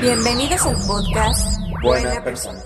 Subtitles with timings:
[0.00, 2.62] Bienvenidos al podcast Buena persona.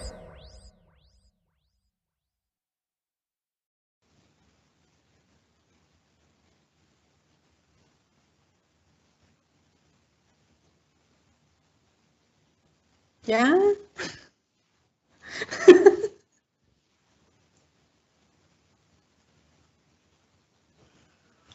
[13.24, 13.52] ¿Ya?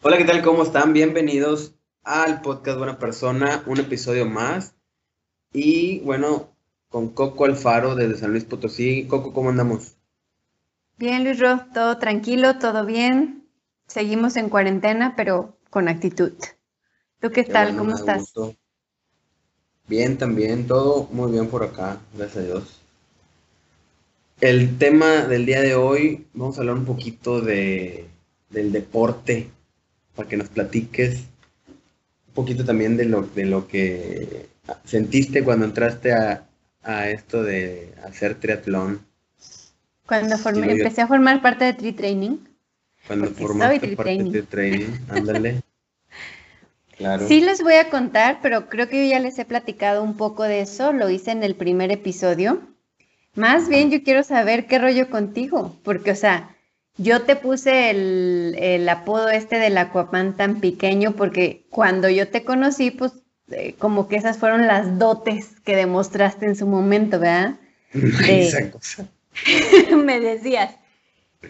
[0.02, 0.42] Hola, ¿qué tal?
[0.42, 0.92] ¿Cómo están?
[0.92, 4.76] Bienvenidos al podcast Buena Persona, un episodio más.
[5.54, 6.50] Y bueno,
[6.90, 9.06] con Coco Alfaro desde San Luis Potosí.
[9.08, 9.96] Coco, ¿cómo andamos?
[10.98, 13.48] Bien, Luis Ro, todo tranquilo, todo bien.
[13.88, 16.34] Seguimos en cuarentena, pero con actitud.
[17.20, 17.74] ¿Tú qué, Qué tal?
[17.74, 18.34] bueno, ¿Cómo estás?
[18.34, 18.56] gusto.
[19.88, 22.82] Bien, también, todo muy bien por acá, gracias a Dios.
[24.42, 28.08] El tema del día de hoy, vamos a hablar un poquito de,
[28.50, 29.50] del deporte,
[30.16, 31.26] para que nos platiques
[32.28, 34.48] un poquito también de lo, de lo que
[34.84, 36.44] sentiste cuando entraste a,
[36.84, 39.06] a esto de hacer triatlón,
[40.06, 40.84] Cuando formé- Digo yo.
[40.84, 42.38] empecé a formar parte de Tree Training.
[43.08, 44.32] cuando formaste tri parte training.
[44.32, 45.62] de training, ándale.
[46.98, 47.28] Claro.
[47.30, 50.44] Sí les voy a contar, pero creo que yo ya les he platicado un poco
[50.44, 52.62] de eso, lo hice en el primer episodio.
[53.36, 56.58] Más bien yo quiero saber qué rollo contigo, porque o sea,
[56.98, 62.44] yo te puse el, el apodo este del Aquaman tan pequeño porque cuando yo te
[62.44, 63.14] conocí, pues
[63.52, 67.56] eh, como que esas fueron las dotes que demostraste en su momento, ¿verdad?
[67.94, 69.08] Esa cosa.
[69.96, 70.76] me decías,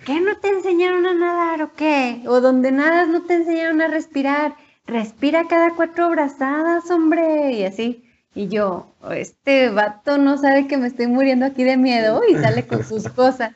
[0.05, 2.21] ¿qué no te enseñaron a nadar o qué?
[2.27, 4.55] O donde nadas no te enseñaron a respirar.
[4.86, 7.54] Respira cada cuatro brazadas, hombre.
[7.54, 8.05] Y así.
[8.36, 12.66] Y yo, este vato no sabe que me estoy muriendo aquí de miedo y sale
[12.66, 13.54] con sus cosas.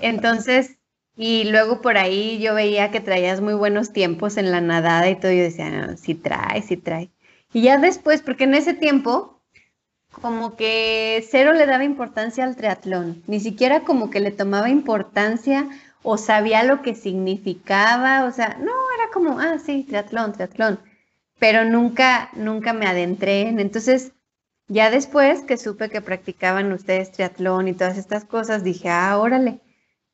[0.00, 0.77] Entonces,
[1.18, 5.16] y luego por ahí yo veía que traías muy buenos tiempos en la nadada y
[5.16, 5.32] todo.
[5.32, 7.10] Yo decía, "Ah, sí trae, sí trae.
[7.52, 9.42] Y ya después, porque en ese tiempo
[10.22, 15.68] como que cero le daba importancia al triatlón, ni siquiera como que le tomaba importancia
[16.02, 20.80] o sabía lo que significaba, o sea, no, era como, ah, sí, triatlón, triatlón,
[21.38, 24.12] pero nunca, nunca me adentré en, entonces,
[24.68, 29.60] ya después que supe que practicaban ustedes triatlón y todas estas cosas, dije, ah, órale,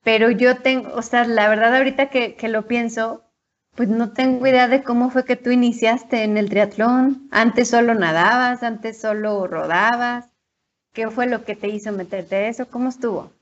[0.04, 3.22] pero yo tengo, o sea, la verdad ahorita que, que lo pienso,
[3.74, 7.26] pues no tengo idea de cómo fue que tú iniciaste en el triatlón.
[7.32, 10.26] Antes solo nadabas, antes solo rodabas.
[10.92, 12.66] ¿Qué fue lo que te hizo meterte a eso?
[12.66, 13.32] ¿Cómo estuvo?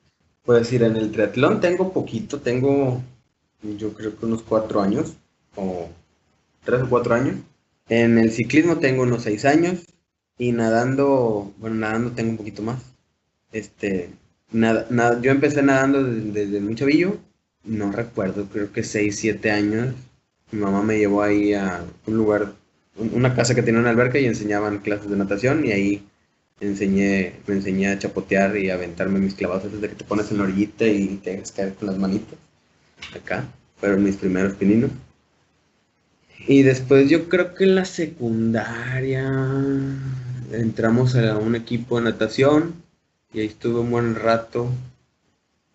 [0.45, 3.03] Puedes decir, en el triatlón tengo poquito, tengo
[3.63, 5.15] yo creo que unos cuatro años,
[5.55, 5.89] o
[6.65, 7.37] tres o cuatro años.
[7.89, 9.85] En el ciclismo tengo unos seis años
[10.39, 12.83] y nadando, bueno, nadando tengo un poquito más.
[13.53, 14.11] Este,
[14.53, 17.19] nada, nada- yo empecé nadando desde, desde muy chavillo,
[17.65, 19.95] no recuerdo, creo que seis, siete años.
[20.51, 22.53] Mi mamá me llevó ahí a un lugar,
[22.97, 26.03] un- una casa que tenía una alberca y enseñaban clases de natación y ahí
[26.61, 30.39] enseñé, me enseñé a chapotear y a aventarme mis clavados desde que te pones en
[30.39, 32.39] la orillita y te dejas caer con las manitas.
[33.15, 33.45] Acá
[33.81, 34.91] fueron mis primeros pininos.
[36.47, 39.25] Y después yo creo que en la secundaria
[40.53, 42.82] entramos a un equipo de natación
[43.33, 44.69] y ahí estuve un buen rato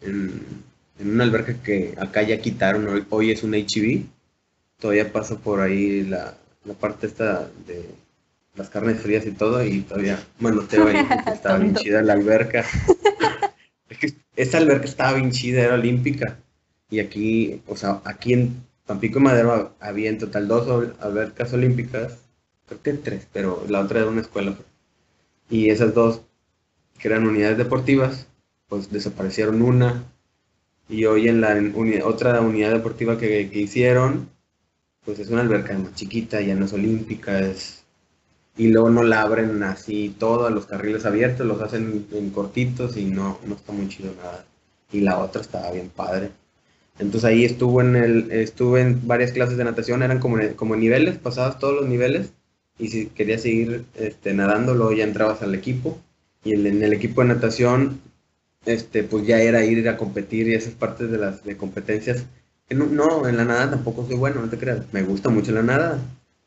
[0.02, 0.42] en,
[1.00, 4.06] en una alberca que acá ya quitaron, hoy, hoy es un HB.
[4.80, 7.90] Todavía pasa por ahí la, la parte esta de
[8.56, 12.66] las carnes frías y todo y todavía manoteo ahí porque estaba bien chida la alberca.
[13.90, 16.38] Es que esta alberca estaba bien chida, era olímpica.
[16.90, 22.18] Y aquí, o sea, aquí en Tampico y Madero había en total dos albercas olímpicas,
[22.68, 24.56] creo que tres, pero la otra era una escuela.
[25.50, 26.22] Y esas dos,
[26.98, 28.28] que eran unidades deportivas,
[28.68, 30.04] pues desaparecieron una.
[30.90, 31.56] Y hoy en la
[32.06, 34.30] otra unidad deportiva que, que hicieron,
[35.06, 37.42] pues es una alberca más chiquita, ya no es olímpica.
[38.58, 42.98] Y luego no la abren así todo a los carriles abiertos, los hacen en cortitos
[42.98, 44.46] y no, no está muy chido nada.
[44.92, 46.32] Y la otra estaba bien padre.
[47.00, 51.18] Entonces ahí estuvo en el, estuve en varias clases de natación, eran como, como niveles,
[51.18, 52.34] pasabas todos los niveles,
[52.80, 56.00] y si querías seguir este, nadando, luego ya entrabas al equipo,
[56.44, 58.02] y en, el equipo de natación,
[58.66, 62.26] este, pues ya era ir a competir y esas partes de las de competencias.
[62.70, 66.00] No, en la nada tampoco soy bueno, no te creas, me gusta mucho la nada,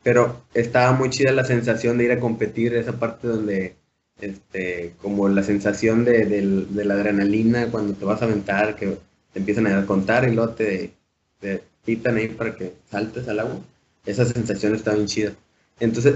[0.03, 3.75] pero estaba muy chida la sensación de ir a competir, esa parte donde,
[4.19, 8.97] este, como la sensación de, del- de la adrenalina cuando te vas a aventar, que
[9.33, 10.93] te empiezan a contar y luego te,
[11.39, 13.59] te pitan ahí para que saltes al agua.
[14.05, 15.33] Esa sensación está bien chida.
[15.79, 16.15] Entonces,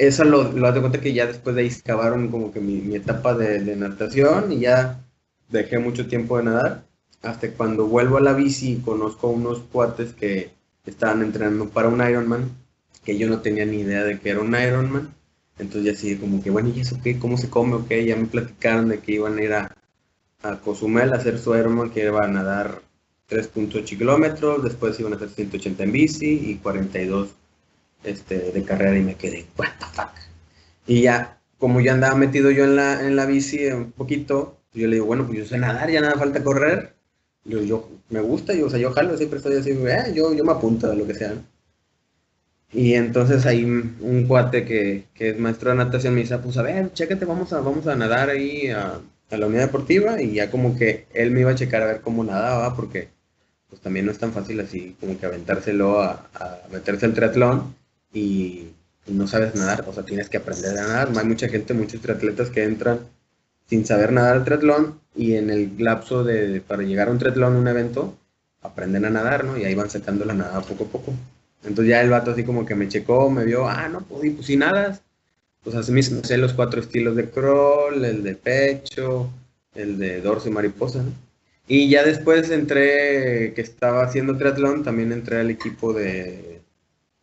[0.00, 2.80] eso lo, lo de cuenta que ya después de ahí se acabaron como que mi,
[2.80, 5.04] mi etapa de, natación y ya
[5.50, 6.84] dejé mucho tiempo de nadar.
[7.22, 10.52] Hasta cuando vuelvo a la bici conozco a unos cuates que
[10.86, 12.50] estaban entrenando para un Ironman,
[13.04, 15.14] que yo no tenía ni idea de que era un Ironman.
[15.58, 17.18] Entonces ya así como que, bueno, ¿y eso qué?
[17.18, 17.74] ¿Cómo se come?
[17.74, 19.76] Ok, ya me platicaron de que iban a ir a,
[20.42, 22.80] a Cozumel a hacer su Ironman, que iban a nadar
[23.28, 27.34] 3.8 kilómetros, después iban a hacer 180 en bici y 42
[28.04, 30.10] este, de carrera y me quedé, what the fuck.
[30.86, 34.86] Y ya, como ya andaba metido yo en la, en la bici un poquito, yo
[34.88, 36.94] le digo, bueno, pues yo sé nadar, ya nada falta correr.
[37.44, 40.44] Yo, yo me gusta, yo, o sea, yo jalo, siempre estoy así, eh, yo, yo
[40.44, 41.34] me apunto a lo que sea.
[42.72, 46.62] Y entonces ahí un cuate que, que es maestro de natación me dice, pues a
[46.62, 49.00] ver, chécate, vamos a, vamos a nadar ahí a,
[49.30, 52.00] a la unidad deportiva y ya como que él me iba a checar a ver
[52.00, 53.08] cómo nadaba, porque
[53.68, 57.74] pues también no es tan fácil así como que aventárselo a, a meterse al triatlón
[58.12, 58.72] y,
[59.06, 61.08] no sabes nadar, o sea, tienes que aprender a nadar.
[61.16, 63.00] Hay mucha gente, muchos triatletas que entran
[63.68, 67.56] sin saber nadar al triatlón y en el lapso de, para llegar a un triatlón,
[67.56, 68.16] un evento,
[68.62, 69.56] aprenden a nadar, ¿no?
[69.58, 71.14] Y ahí van sacando la nada poco a poco.
[71.64, 74.46] Entonces ya el vato así como que me checó, me vio, ah, no, pues, pues
[74.46, 75.02] si nadas,
[75.62, 79.30] pues así mismo sé los cuatro estilos de crawl, el de pecho,
[79.74, 81.12] el de dorso y mariposa, ¿no?
[81.68, 86.49] Y ya después entré, que estaba haciendo triatlón, también entré al equipo de,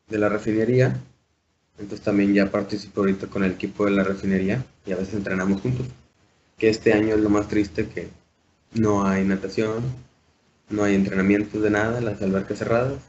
[0.07, 0.99] de la refinería.
[1.77, 5.61] Entonces también ya participo ahorita con el equipo de la refinería y a veces entrenamos
[5.61, 5.85] juntos.
[6.57, 8.09] Que este año es lo más triste que
[8.73, 9.83] no hay natación,
[10.69, 12.99] no hay entrenamientos de nada, las albercas cerradas.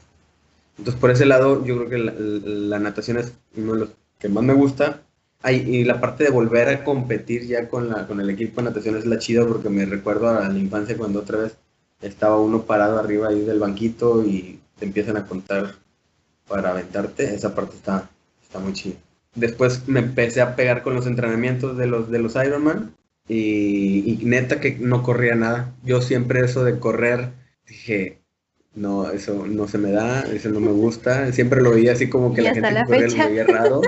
[0.77, 4.43] Entonces por ese lado yo creo que la, natación es uno de los que más
[4.43, 5.01] me gusta.
[5.41, 8.69] Ay, y la parte de volver a competir ya con, la, con el equipo de
[8.69, 11.57] natación es la chida porque me recuerdo a la infancia cuando otra vez
[12.01, 15.75] estaba uno parado arriba ahí del banquito y te empiezan a contar
[16.49, 17.33] para aventarte.
[17.33, 18.09] Esa parte está,
[18.43, 18.95] está muy chida.
[19.35, 22.93] Después me empecé a pegar con los entrenamientos de los, de los Ironman
[23.27, 25.73] y, y neta que no corría nada.
[25.83, 27.29] Yo siempre eso de correr
[27.67, 28.19] dije,
[28.73, 31.31] no, eso no se me da, eso no me gusta.
[31.31, 33.81] Siempre lo veía así como que Y la gente la que corría lo veía raro.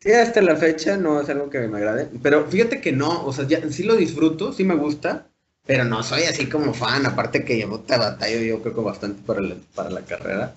[0.00, 2.08] Sí, hasta la fecha no es algo que me agrade.
[2.22, 5.26] Pero fíjate que no, o sea, ya, sí lo disfruto, sí me gusta,
[5.66, 7.04] pero no soy así como fan.
[7.04, 10.54] Aparte que llevo te batalla yo creo que bastante para la, para la carrera.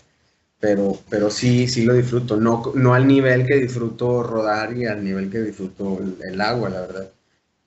[0.62, 2.38] Pero, pero sí, sí lo disfruto.
[2.38, 6.70] No, no al nivel que disfruto rodar y al nivel que disfruto el, el agua,
[6.70, 7.10] la verdad.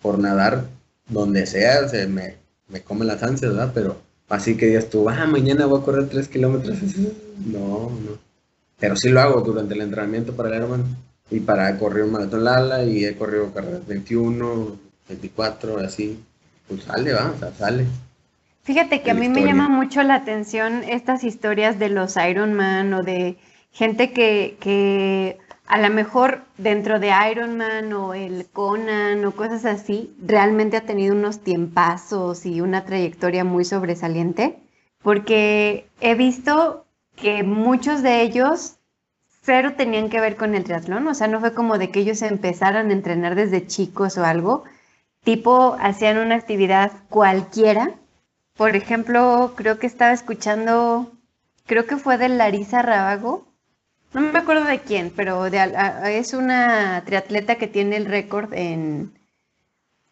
[0.00, 0.67] Por nadar
[1.08, 2.37] donde sea, se me,
[2.69, 3.73] me come las ansias, ¿verdad?
[3.75, 3.96] Pero
[4.29, 6.79] así que digas tú, ah, mañana voy a correr 3 kilómetros.
[7.46, 8.19] No, no.
[8.79, 10.85] Pero sí lo hago durante el entrenamiento para el Ironman
[11.31, 16.23] y para correr un maratón Lala y he corrido carreras 21, 24, así.
[16.69, 17.87] Pues sale, va, o sea, sale.
[18.64, 22.94] Fíjate que a mí me llama mucho la atención estas historias de los Iron Man
[22.94, 23.37] o de
[23.72, 29.66] gente que, que a lo mejor dentro de Iron Man o el Conan o cosas
[29.66, 34.58] así, realmente ha tenido unos tiempazos y una trayectoria muy sobresaliente,
[35.02, 38.76] porque he visto que muchos de ellos
[39.43, 42.22] cero tenían que ver con el triatlón, o sea, no fue como de que ellos
[42.22, 44.64] empezaran a entrenar desde chicos o algo,
[45.23, 47.97] tipo hacían una actividad cualquiera
[48.56, 51.12] por ejemplo, creo que estaba escuchando,
[51.66, 53.46] creo que fue de Larisa Rábago,
[54.14, 59.12] no me acuerdo de quién, pero de, es una triatleta que tiene el récord en,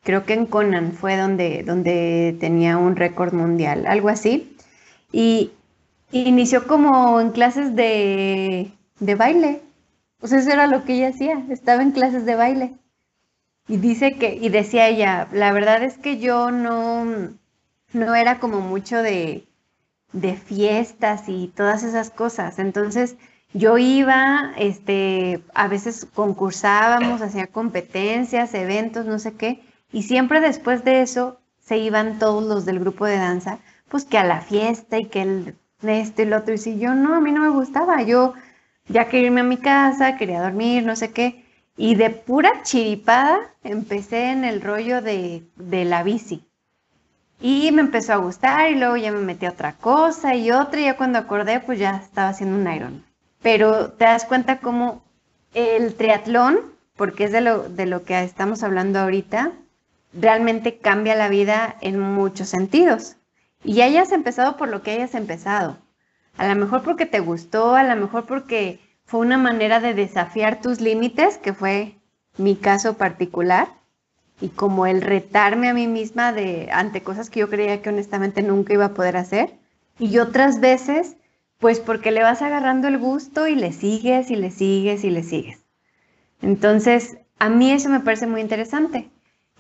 [0.03, 4.57] creo que en Conan fue donde, donde tenía un récord mundial, algo así.
[5.13, 5.53] Y
[6.11, 9.63] inició como en clases de, de baile.
[10.21, 12.73] O sea, eso era lo que ella hacía, estaba en clases de baile.
[13.69, 17.05] Y dice que, y decía ella, la verdad es que yo no,
[17.93, 19.47] no era como mucho de,
[20.13, 22.59] de fiestas y todas esas cosas.
[22.59, 23.17] Entonces,
[23.55, 30.85] yo iba, este, a veces concursábamos, hacía competencias, eventos, no sé qué, y siempre después
[30.85, 33.59] de eso se iban todos los del grupo de danza,
[33.89, 36.55] pues que a la fiesta y que el esto y lo otro.
[36.55, 38.35] Y si yo no, a mí no me gustaba, yo
[38.89, 41.45] ya quería irme a mi casa, quería dormir, no sé qué.
[41.77, 46.45] Y de pura chiripada empecé en el rollo de, de la bici.
[47.43, 50.81] Y me empezó a gustar y luego ya me metí a otra cosa y otra
[50.81, 53.05] y ya cuando acordé pues ya estaba haciendo un Iron.
[53.43, 55.03] Pero te das cuenta cómo
[55.53, 56.61] el triatlón,
[56.97, 59.51] porque es de lo, de lo que estamos hablando ahorita,
[60.13, 63.17] realmente cambia la vida en muchos sentidos.
[63.65, 65.79] Y hayas empezado por lo que hayas empezado.
[66.39, 70.61] A lo mejor porque te gustó, a lo mejor porque fue una manera de desafiar
[70.61, 71.97] tus límites, que fue
[72.37, 73.69] mi caso particular,
[74.43, 78.43] y como el retarme a mí misma de ante cosas que yo creía que honestamente
[78.43, 79.51] nunca iba a poder hacer.
[80.01, 81.17] Y otras veces,
[81.61, 85.23] pues porque le vas agarrando el gusto y le sigues y le sigues y le
[85.23, 85.61] sigues.
[86.43, 89.11] Entonces, a mí eso me parece muy interesante.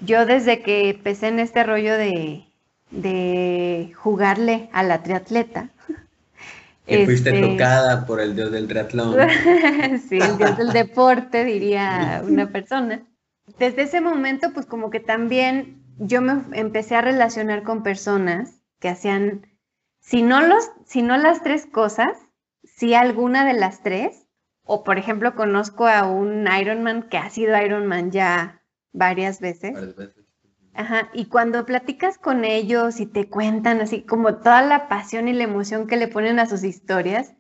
[0.01, 2.45] Yo desde que empecé en este rollo de,
[2.91, 5.71] de jugarle a la triatleta,
[6.87, 9.17] Que fuiste este, tocada por el dios del triatlón.
[10.09, 13.03] sí, el dios del deporte, diría una persona.
[13.59, 18.89] Desde ese momento, pues como que también yo me empecé a relacionar con personas que
[18.89, 19.47] hacían,
[20.01, 22.19] si no, los, si no las tres cosas,
[22.65, 24.29] si alguna de las tres,
[24.65, 29.75] o por ejemplo conozco a un Ironman que ha sido Ironman ya varias veces.
[29.75, 30.25] Varias veces.
[30.75, 35.35] Ajá, y cuando platicas con ellos y te cuentan así como toda la pasión y
[35.35, 37.35] la emoción que le ponen a sus historias,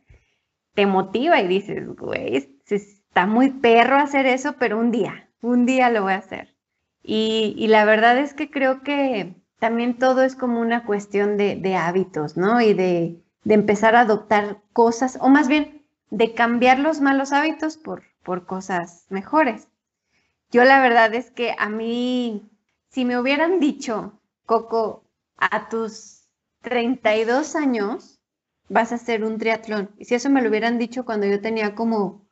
[0.74, 5.90] te motiva y dices, güey, está muy perro hacer eso, pero un día, un día
[5.90, 6.56] lo voy a hacer.
[7.02, 11.76] Y, la verdad es que creo que también todo es como una cuestión de, de
[11.76, 12.60] hábitos, ¿no?
[12.60, 17.76] Y de, de empezar a adoptar cosas, o más bien de cambiar los malos hábitos
[17.76, 19.68] por, por cosas mejores.
[20.50, 22.48] Yo la verdad es que a mí,
[22.88, 25.04] si me hubieran dicho, Coco,
[25.38, 26.28] a tus
[26.60, 28.20] 32 años
[28.68, 31.74] vas a hacer un triatlón, y si eso me lo hubieran dicho cuando yo tenía
[31.74, 32.26] como,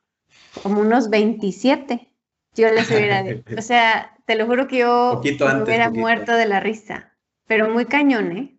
[0.63, 2.10] como unos 27,
[2.55, 5.89] yo les hubiera dicho, o sea, te lo juro que yo Poquito me antes, hubiera
[5.89, 5.99] poquito.
[5.99, 7.13] muerto de la risa,
[7.47, 8.57] pero muy cañón, ¿eh?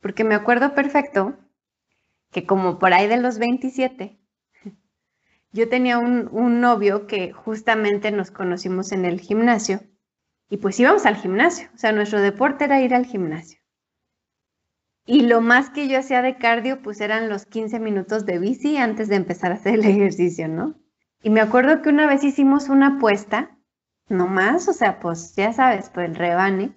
[0.00, 1.38] Porque me acuerdo perfecto
[2.32, 4.20] que como por ahí de los 27,
[5.50, 9.80] yo tenía un, un novio que justamente nos conocimos en el gimnasio
[10.50, 13.58] y pues íbamos al gimnasio, o sea, nuestro deporte era ir al gimnasio.
[15.06, 18.76] Y lo más que yo hacía de cardio, pues eran los 15 minutos de bici
[18.76, 20.74] antes de empezar a hacer el ejercicio, ¿no?
[21.22, 23.56] Y me acuerdo que una vez hicimos una apuesta,
[24.08, 26.76] no más, o sea, pues ya sabes, pues el rebane.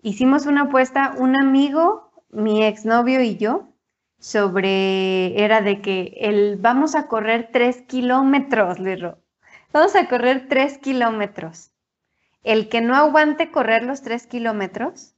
[0.00, 3.74] Hicimos una apuesta, un amigo, mi exnovio y yo,
[4.18, 9.18] sobre, era de que el, vamos a correr tres kilómetros, Luis Ro.
[9.72, 11.72] Vamos a correr tres kilómetros.
[12.42, 15.14] El que no aguante correr los tres kilómetros,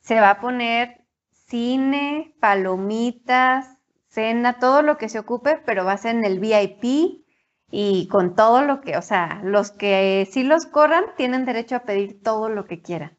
[0.00, 3.78] se va a poner cine, palomitas,
[4.08, 7.23] cena, todo lo que se ocupe, pero va a ser en el VIP
[7.76, 11.80] y con todo lo que, o sea, los que sí los corran tienen derecho a
[11.80, 13.18] pedir todo lo que quieran.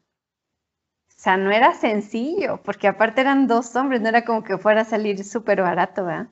[1.10, 4.80] O sea, no era sencillo, porque aparte eran dos hombres, no era como que fuera
[4.80, 6.28] a salir súper barato, ¿verdad?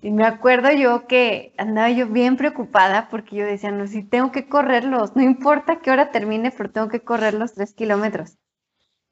[0.00, 4.32] Y me acuerdo yo que andaba yo bien preocupada porque yo decía, no, si tengo
[4.32, 8.38] que correrlos, no importa qué hora termine, pero tengo que correr los tres kilómetros.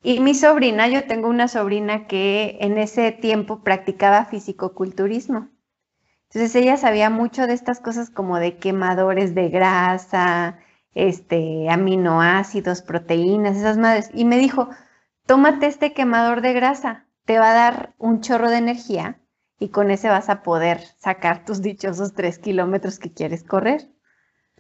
[0.03, 5.51] Y mi sobrina, yo tengo una sobrina que en ese tiempo practicaba fisicoculturismo.
[6.35, 10.59] Entonces ella sabía mucho de estas cosas como de quemadores de grasa,
[10.93, 14.11] este, aminoácidos, proteínas, esas madres.
[14.13, 14.69] Y me dijo,
[15.27, 19.21] tómate este quemador de grasa, te va a dar un chorro de energía
[19.61, 23.89] y con ese vas a poder sacar tus dichosos tres kilómetros que quieres correr.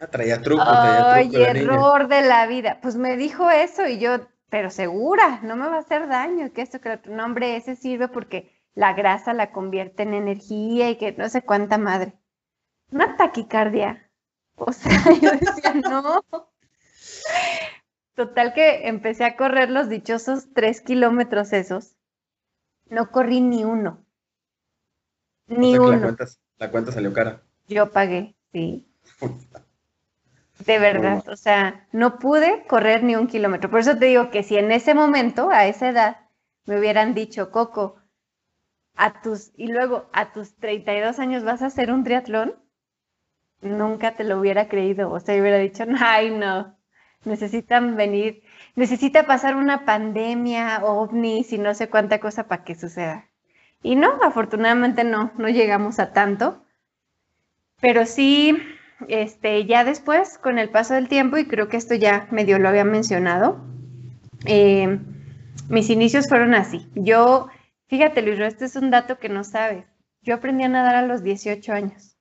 [0.00, 1.60] Ah, traía truco, traía Ay, truco niña.
[1.60, 2.78] error de la vida.
[2.82, 6.62] Pues me dijo eso y yo, pero segura, no me va a hacer daño, que
[6.62, 7.16] esto, que lo otro.
[7.16, 11.42] No, hombre, ese sirve porque la grasa la convierte en energía y que no sé
[11.42, 12.14] cuánta madre.
[12.90, 14.10] Una taquicardia.
[14.56, 16.22] O sea, yo decía, no.
[18.14, 21.96] Total que empecé a correr los dichosos tres kilómetros esos.
[22.88, 24.04] No corrí ni uno.
[25.48, 26.00] O Ni sea la uno.
[26.00, 26.24] cuenta,
[26.58, 27.42] la cuenta salió cara.
[27.66, 28.86] Yo pagué, sí.
[30.66, 33.70] De verdad, o sea, no pude correr ni un kilómetro.
[33.70, 36.16] Por eso te digo que si en ese momento, a esa edad,
[36.66, 37.96] me hubieran dicho, Coco,
[38.96, 42.54] a tus, y luego a tus 32 años vas a hacer un triatlón,
[43.60, 45.10] nunca te lo hubiera creído.
[45.10, 46.76] O sea, hubiera dicho, ay, no,
[47.24, 48.42] necesitan venir,
[48.76, 53.28] necesita pasar una pandemia, ovnis y no sé cuánta cosa para que suceda.
[53.82, 56.64] Y no, afortunadamente no, no llegamos a tanto.
[57.80, 58.56] Pero sí,
[59.08, 62.68] este, ya después, con el paso del tiempo, y creo que esto ya medio lo
[62.68, 63.58] había mencionado,
[64.46, 64.98] eh,
[65.68, 66.88] mis inicios fueron así.
[66.94, 67.48] Yo,
[67.94, 69.86] fíjate Luis, este es un dato que no sabes.
[70.22, 72.16] Yo aprendí a nadar a los 18 años.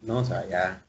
[0.00, 0.84] No, o sea, ya.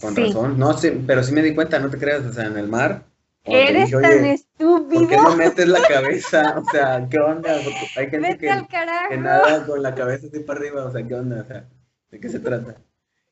[0.00, 0.24] Con Sí.
[0.24, 0.58] razón.
[0.58, 3.04] No, sí, pero sí me di cuenta, no te creas, o sea, en el mar.
[3.44, 5.22] Eres dije, tan "Oye, ¿Por qué estúpido.
[5.24, 6.58] no metes la cabeza?
[6.58, 7.54] O sea, ¿qué onda?
[7.62, 10.90] Porque hay gente Vete que, al que nada con la cabeza así para arriba, o
[10.90, 11.42] sea, ¿qué onda?
[11.42, 11.68] O sea,
[12.10, 12.76] ¿de qué se trata?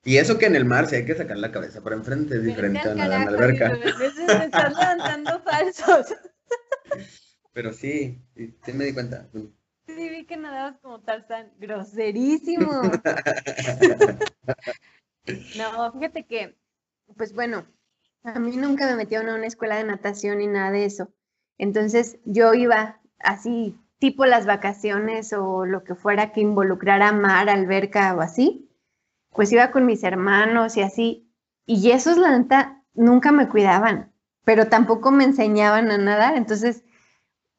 [0.04, 2.42] Y eso que en el mar sí hay que sacar la cabeza para enfrente, es
[2.42, 3.70] diferente a nadar en la alberca.
[3.70, 6.14] Me estás levantando falsos.
[7.52, 9.28] Pero sí, sí, sí me di cuenta.
[9.32, 11.52] Sí, creí que nadabas como Tarzán.
[11.58, 12.66] Groserísimo.
[15.56, 16.56] no, fíjate que,
[17.16, 17.66] pues bueno,
[18.24, 21.12] a mí nunca me metieron a una escuela de natación ni nada de eso.
[21.58, 28.14] Entonces yo iba así, tipo las vacaciones o lo que fuera que involucrara mar, alberca
[28.14, 28.70] o así,
[29.30, 31.28] pues iba con mis hermanos y así.
[31.66, 34.12] Y esos, la neta, nunca me cuidaban,
[34.44, 36.36] pero tampoco me enseñaban a nadar.
[36.36, 36.84] Entonces,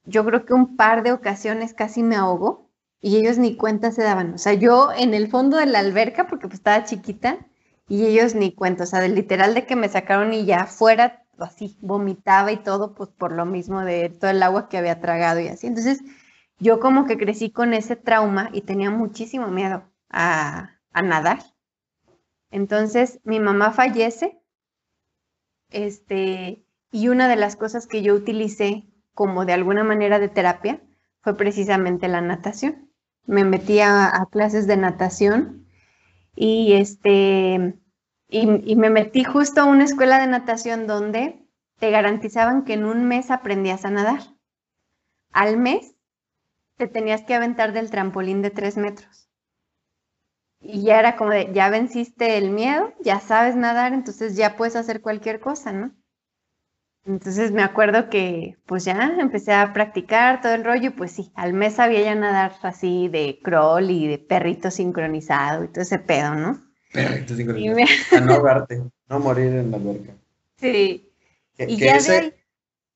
[0.05, 2.69] yo creo que un par de ocasiones casi me ahogó
[3.01, 4.33] y ellos ni cuenta se daban.
[4.33, 7.45] O sea, yo en el fondo de la alberca, porque pues estaba chiquita,
[7.87, 8.83] y ellos ni cuenta.
[8.83, 12.93] O sea, del literal de que me sacaron y ya fuera, así, vomitaba y todo,
[12.95, 15.67] pues por lo mismo de todo el agua que había tragado y así.
[15.67, 16.01] Entonces,
[16.59, 21.39] yo como que crecí con ese trauma y tenía muchísimo miedo a, a nadar.
[22.51, 24.39] Entonces, mi mamá fallece,
[25.69, 30.81] este, y una de las cosas que yo utilicé como de alguna manera de terapia
[31.21, 32.91] fue precisamente la natación.
[33.25, 35.67] Me metí a, clases de natación
[36.35, 37.79] y este,
[38.27, 41.45] y, y me metí justo a una escuela de natación donde
[41.79, 44.21] te garantizaban que en un mes aprendías a nadar.
[45.31, 45.95] Al mes
[46.77, 49.29] te tenías que aventar del trampolín de tres metros.
[50.59, 54.77] Y ya era como de, ya venciste el miedo, ya sabes nadar, entonces ya puedes
[54.77, 55.91] hacer cualquier cosa, ¿no?
[57.05, 61.31] Entonces me acuerdo que pues ya empecé a practicar todo el rollo y pues sí,
[61.35, 65.99] al mes sabía ya nadar así de crawl y de perrito sincronizado y todo ese
[65.99, 66.59] pedo, ¿no?
[67.75, 70.13] Me- A no ahogarte, no morir en la alberca.
[70.57, 71.11] Sí,
[71.57, 72.33] Que, y que ya de ese, ahí,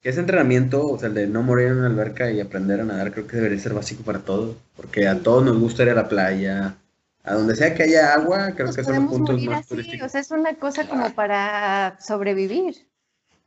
[0.01, 2.85] que ese entrenamiento, o sea, el de no morir en una alberca y aprender a
[2.85, 4.57] nadar, creo que debería ser básico para todos.
[4.75, 6.77] Porque a todos nos gusta ir a la playa.
[7.23, 9.69] A donde sea que haya agua, creo nos que son los puntos morir más así,
[9.69, 10.07] turísticos.
[10.07, 12.87] o sea, es una cosa como para sobrevivir.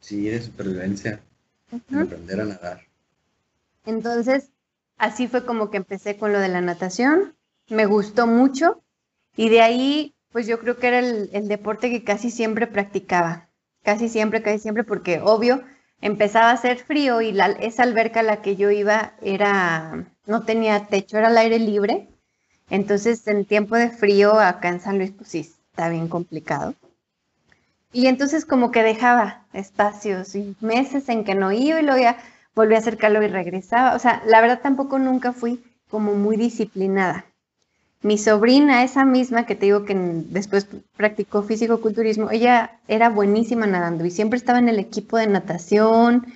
[0.01, 1.21] Sí, de supervivencia,
[1.93, 2.81] aprender a nadar.
[3.85, 4.51] Entonces,
[4.97, 7.35] así fue como que empecé con lo de la natación,
[7.69, 8.83] me gustó mucho.
[9.37, 13.49] Y de ahí, pues yo creo que era el, el deporte que casi siempre practicaba,
[13.83, 15.63] casi siempre, casi siempre, porque obvio,
[16.01, 20.43] empezaba a hacer frío y la, esa alberca a la que yo iba era, no
[20.45, 22.09] tenía techo, era al aire libre,
[22.71, 26.75] entonces en tiempo de frío acá en San Luis, pues sí, está bien complicado.
[27.93, 32.19] Y entonces como que dejaba espacios y meses en que no iba y luego ya
[32.55, 33.95] volví a hacer calor y regresaba.
[33.95, 37.25] O sea, la verdad tampoco nunca fui como muy disciplinada.
[38.03, 44.07] Mi sobrina, esa misma que te digo que después practicó físico-culturismo, ella era buenísima nadando
[44.07, 46.27] y siempre estaba en el equipo de natación,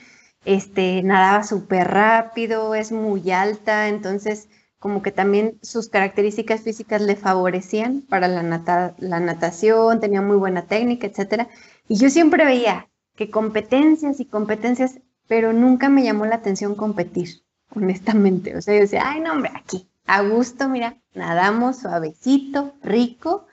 [0.44, 4.48] este, nadaba súper rápido, es muy alta, entonces
[4.84, 10.36] como que también sus características físicas le favorecían para la, nata- la natación, tenía muy
[10.36, 11.48] buena técnica, etcétera.
[11.88, 17.30] Y yo siempre veía que competencias y competencias, pero nunca me llamó la atención competir,
[17.74, 18.54] honestamente.
[18.58, 23.46] O sea, yo decía, ay, no, hombre, aquí, a gusto, mira, nadamos suavecito, rico,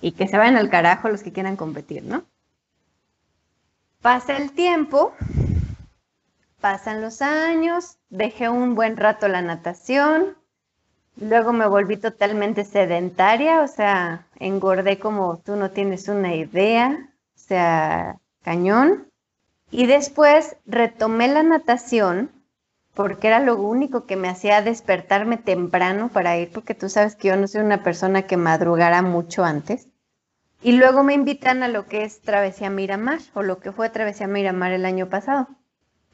[0.00, 2.24] y que se vayan al carajo los que quieran competir, ¿no?
[4.02, 5.14] Pasa el tiempo,
[6.60, 10.36] pasan los años, dejé un buen rato la natación,
[11.16, 17.38] luego me volví totalmente sedentaria, o sea, engordé como tú no tienes una idea, o
[17.38, 19.08] sea, cañón.
[19.70, 22.30] Y después retomé la natación
[22.94, 27.28] porque era lo único que me hacía despertarme temprano para ir, porque tú sabes que
[27.28, 29.88] yo no soy una persona que madrugara mucho antes.
[30.62, 34.28] Y luego me invitan a lo que es Travesía Miramar, o lo que fue Travesía
[34.28, 35.48] Miramar el año pasado.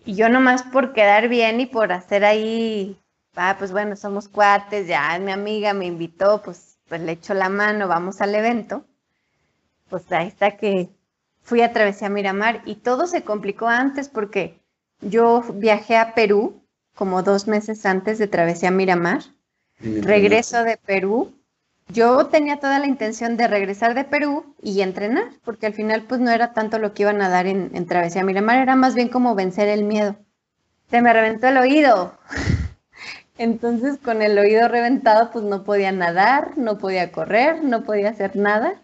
[0.05, 2.99] Y yo nomás por quedar bien y por hacer ahí,
[3.37, 7.49] ah, pues bueno, somos cuates, ya mi amiga me invitó, pues, pues le echo la
[7.49, 8.85] mano, vamos al evento.
[9.88, 10.90] Pues ahí está que
[11.43, 14.61] fui a Travesía Miramar y todo se complicó antes porque
[15.01, 16.62] yo viajé a Perú
[16.95, 19.23] como dos meses antes de Travesía Miramar.
[19.81, 21.33] Regreso de Perú.
[21.88, 26.21] Yo tenía toda la intención de regresar de Perú y entrenar, porque al final pues
[26.21, 29.09] no era tanto lo que iban a dar en, en Travesía Miramar, era más bien
[29.09, 30.16] como vencer el miedo.
[30.90, 32.19] Se me reventó el oído.
[33.40, 38.37] Entonces con el oído reventado pues no podía nadar, no podía correr, no podía hacer
[38.37, 38.83] nada,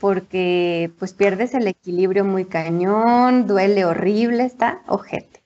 [0.00, 5.42] porque pues pierdes el equilibrio muy cañón, duele horrible, está ojete.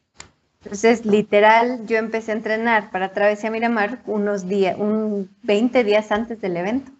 [0.63, 6.41] Entonces, literal, yo empecé a entrenar para Travesía Miramar unos días, un 20 días antes
[6.41, 6.93] del evento.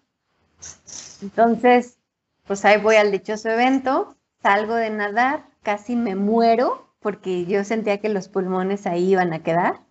[1.21, 1.97] Entonces,
[2.45, 8.01] pues ahí voy al dichoso evento, salgo de nadar, casi me muero porque yo sentía
[8.01, 9.86] que los pulmones ahí iban a quedar.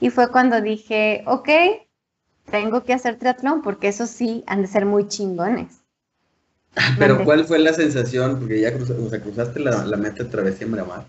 [0.00, 1.48] Y fue cuando dije, ok,
[2.50, 5.80] tengo que hacer triatlón porque eso sí han de ser muy chingones.
[6.98, 7.24] Pero.
[7.24, 8.38] ¿cuál fue la sensación?
[8.38, 11.06] Porque ya o sea, cruzaste la, la meta de Travesía Miramar.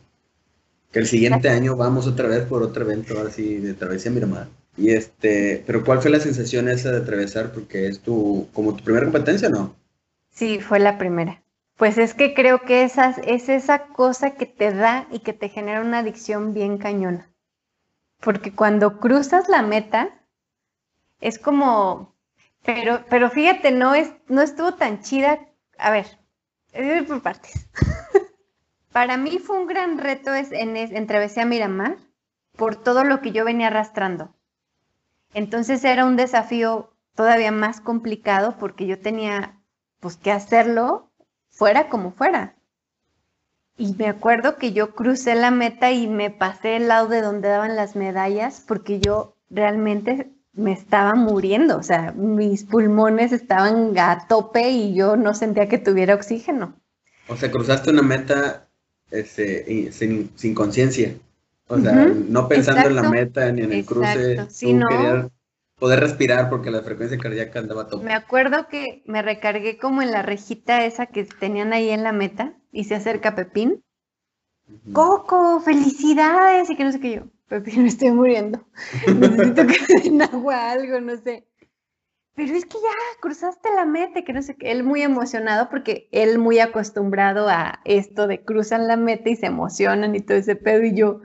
[0.91, 4.47] Que el siguiente año vamos otra vez por otro evento así de Travesía Miramar.
[4.77, 7.51] Y este, pero ¿cuál fue la sensación esa de atravesar?
[7.51, 9.75] Porque es tu, como tu primera competencia, ¿no?
[10.31, 11.41] Sí, fue la primera.
[11.77, 15.49] Pues es que creo que esas, es esa cosa que te da y que te
[15.49, 17.30] genera una adicción bien cañona.
[18.21, 20.09] Porque cuando cruzas la meta,
[21.19, 22.15] es como,
[22.63, 25.39] pero, pero fíjate, no, es, no estuvo tan chida.
[25.77, 26.05] A ver,
[26.73, 27.67] voy por partes.
[28.91, 31.97] Para mí fue un gran reto es, en, en Travesía Miramar
[32.57, 34.35] por todo lo que yo venía arrastrando.
[35.33, 39.61] Entonces era un desafío todavía más complicado porque yo tenía
[39.99, 41.11] pues que hacerlo
[41.49, 42.55] fuera como fuera.
[43.81, 47.49] Y me acuerdo que yo crucé la meta y me pasé el lado de donde
[47.49, 54.27] daban las medallas porque yo realmente me estaba muriendo, o sea, mis pulmones estaban a
[54.27, 56.75] tope y yo no sentía que tuviera oxígeno.
[57.27, 58.67] O sea, cruzaste una meta
[59.09, 61.15] este, sin, sin conciencia.
[61.65, 64.45] O sea, no pensando en la meta ni en el cruce.
[64.51, 64.89] sí, no.
[65.79, 68.05] poder respirar porque la frecuencia cardíaca andaba a tope.
[68.05, 72.11] Me acuerdo que me recargué como en la rejita esa que tenían ahí en la
[72.11, 73.83] meta y se acerca Pepín.
[74.93, 77.21] Coco, felicidades y que no sé qué yo.
[77.47, 78.65] Pepín, me estoy muriendo.
[79.07, 81.47] Necesito que den agua, algo, no sé.
[82.33, 84.71] Pero es que ya cruzaste la meta, que no sé qué.
[84.71, 89.47] Él muy emocionado porque él muy acostumbrado a esto de cruzan la meta y se
[89.47, 90.83] emocionan y todo ese pedo.
[90.83, 91.19] Y yo,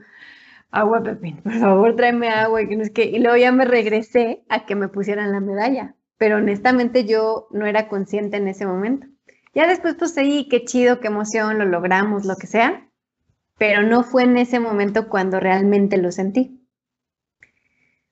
[0.69, 3.05] agua, Pepín, por favor tráeme agua y que no sé qué.
[3.05, 5.95] Y luego ya me regresé a que me pusieran la medalla.
[6.17, 9.07] Pero honestamente yo no era consciente en ese momento.
[9.57, 12.87] Ya después, pues sí, qué chido, qué emoción, lo logramos, lo que sea
[13.57, 16.63] pero no fue en ese momento cuando realmente lo sentí.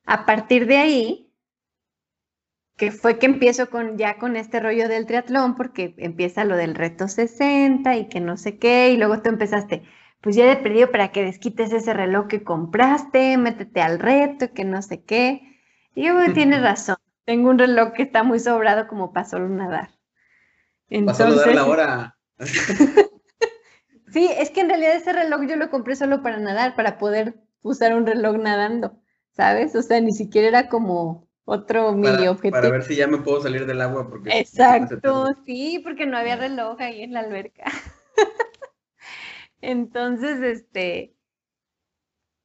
[0.06, 1.34] A partir de ahí,
[2.78, 6.76] que fue que empiezo con ya con este rollo del triatlón, porque empieza lo del
[6.76, 9.84] reto 60 y que no sé qué, y luego tú empezaste,
[10.22, 14.66] pues ya de perdido para que desquites ese reloj que compraste, métete al reto, que
[14.66, 15.42] no sé qué.
[15.94, 19.48] Y yo, "Bueno, tienes razón, tengo un reloj que está muy sobrado como para solo
[19.48, 19.90] nadar.
[21.06, 22.18] Vas a saludar la Entonces, hora.
[24.08, 27.36] Sí, es que en realidad ese reloj yo lo compré solo para nadar, para poder
[27.62, 29.00] usar un reloj nadando,
[29.32, 29.76] ¿sabes?
[29.76, 32.52] O sea, ni siquiera era como otro Para, objetivo.
[32.52, 36.36] para ver si ya me puedo salir del agua porque Exacto, sí, porque no había
[36.36, 37.64] reloj ahí en la alberca.
[39.62, 41.16] Entonces, este,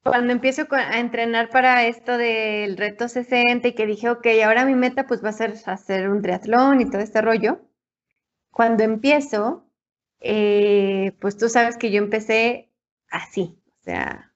[0.03, 4.74] cuando empiezo a entrenar para esto del reto 60 y que dije, ok, ahora mi
[4.74, 7.61] meta pues va a ser hacer un triatlón y todo este rollo,
[8.51, 9.65] cuando empiezo,
[10.21, 12.71] eh, pues tú sabes que yo empecé
[13.11, 14.33] así, o sea,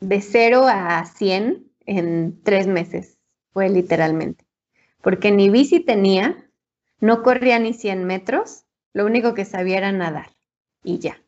[0.00, 3.18] de 0 a 100 en tres meses,
[3.52, 4.44] fue literalmente,
[5.02, 6.50] porque ni bici tenía,
[7.00, 10.30] no corría ni 100 metros, lo único que sabía era nadar
[10.82, 11.22] y ya.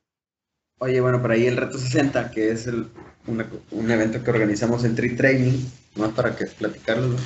[0.79, 2.89] Oye, bueno, por ahí el reto 60, que es el-
[3.73, 7.17] un evento que organizamos en Tree Training, más para que platicarlo.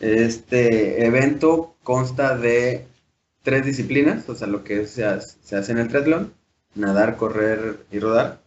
[0.00, 2.86] Este evento consta de
[3.42, 6.32] tres disciplinas, o sea, lo que se hace, se hace en el triatlón,
[6.74, 8.40] nadar, correr y rodar.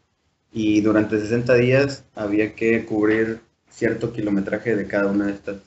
[0.53, 5.57] Y durante 60 días había que cubrir cierto kilometraje de cada una de estas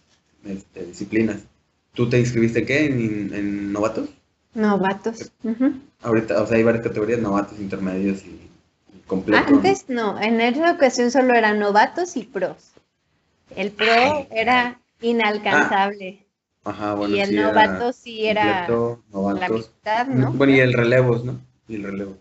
[0.44, 1.38] este, disciplinas.
[1.94, 2.86] ¿Tú te inscribiste qué?
[2.86, 4.10] ¿En, en novatos?
[4.52, 5.32] Novatos.
[6.02, 8.50] Ahorita, o sea, hay varias categorías, novatos, intermedios y,
[8.94, 9.50] y completo.
[9.50, 9.56] ¿no?
[9.56, 12.72] Antes no, en esa ocasión solo eran novatos y pros.
[13.56, 16.23] El pro Ay, era inalcanzable
[16.64, 19.70] Ajá, bueno, y el sí era novato sí era completo, la novatos.
[19.82, 20.32] mitad, ¿no?
[20.32, 21.40] Bueno, y el relevos, ¿no?
[21.68, 22.18] Y el relevo.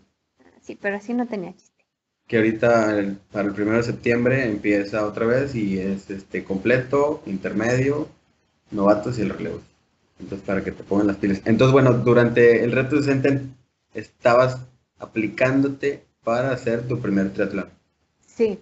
[0.60, 1.84] Sí, pero así no tenía chiste.
[2.28, 7.22] Que ahorita el- para el primero de septiembre empieza otra vez y es este completo,
[7.24, 8.08] intermedio,
[8.70, 9.60] novatos y el relevo.
[10.20, 11.40] Entonces, para que te pongan las pilas.
[11.46, 13.40] Entonces, bueno, durante el reto 60
[13.94, 14.60] estabas
[14.98, 17.68] aplicándote para hacer tu primer triatlón.
[18.26, 18.58] Sí,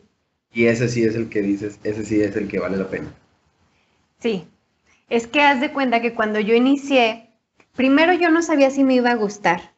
[0.54, 3.12] Y ese sí es el que dices, ese sí es el que vale la pena.
[4.20, 4.51] sí.
[5.12, 7.28] Es que haz de cuenta que cuando yo inicié,
[7.76, 9.74] primero yo no sabía si me iba a gustar.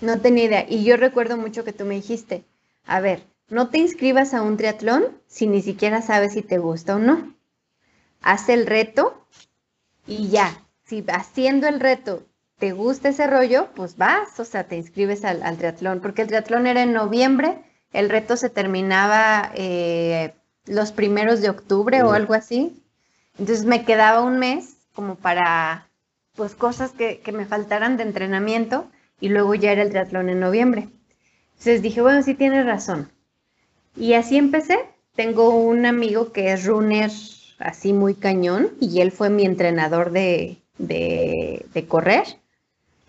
[0.00, 0.66] No tenía idea.
[0.66, 2.42] Y yo recuerdo mucho que tú me dijiste,
[2.86, 6.96] a ver, no te inscribas a un triatlón si ni siquiera sabes si te gusta
[6.96, 7.34] o no.
[8.22, 9.22] Haz el reto
[10.06, 10.64] y ya.
[10.82, 12.22] Si haciendo el reto
[12.56, 16.28] te gusta ese rollo, pues vas, o sea, te inscribes al, al triatlón, porque el
[16.28, 20.32] triatlón era en noviembre, el reto se terminaba eh,
[20.64, 22.81] los primeros de octubre o algo así.
[23.38, 25.88] Entonces me quedaba un mes como para,
[26.34, 28.86] pues, cosas que, que me faltaran de entrenamiento
[29.20, 30.88] y luego ya era el triatlón en noviembre.
[31.52, 33.10] Entonces dije, bueno, sí tienes razón.
[33.96, 34.78] Y así empecé.
[35.14, 37.10] Tengo un amigo que es runner
[37.58, 42.24] así muy cañón y él fue mi entrenador de, de, de correr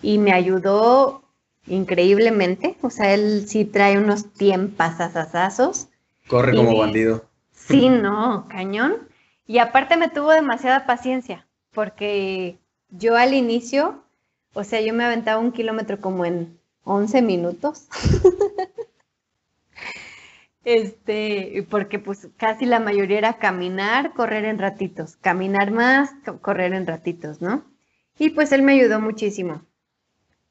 [0.02, 1.24] y me ayudó
[1.66, 2.76] increíblemente.
[2.82, 5.88] O sea, él sí trae unos tiempasazazazos.
[6.28, 7.26] Corre como bandido.
[7.54, 8.98] Sí, no, cañón.
[9.48, 14.04] Y aparte me tuvo demasiada paciencia, porque yo al inicio,
[14.54, 17.88] o sea, yo me aventaba un kilómetro como en 11 minutos.
[20.66, 26.74] Este, porque pues casi la mayoría era caminar, correr en ratitos, caminar más, co- correr
[26.74, 27.66] en ratitos, ¿no?
[28.18, 29.64] Y pues él me ayudó muchísimo.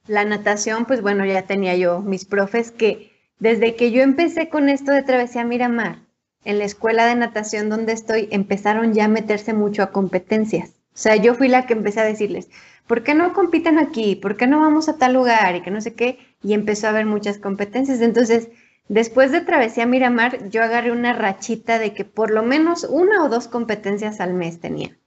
[0.06, 4.68] La natación, pues bueno, ya tenía yo mis profes que desde que yo empecé con
[4.68, 6.00] esto de Travesía Miramar,
[6.44, 10.70] en la escuela de natación donde estoy, empezaron ya a meterse mucho a competencias.
[10.94, 12.48] O sea, yo fui la que empecé a decirles,
[12.86, 14.16] ¿por qué no compiten aquí?
[14.16, 15.56] ¿Por qué no vamos a tal lugar?
[15.56, 16.18] Y que no sé qué.
[16.42, 18.00] Y empezó a haber muchas competencias.
[18.00, 18.48] Entonces,
[18.88, 23.28] después de Travesía Miramar, yo agarré una rachita de que por lo menos una o
[23.28, 24.98] dos competencias al mes tenía.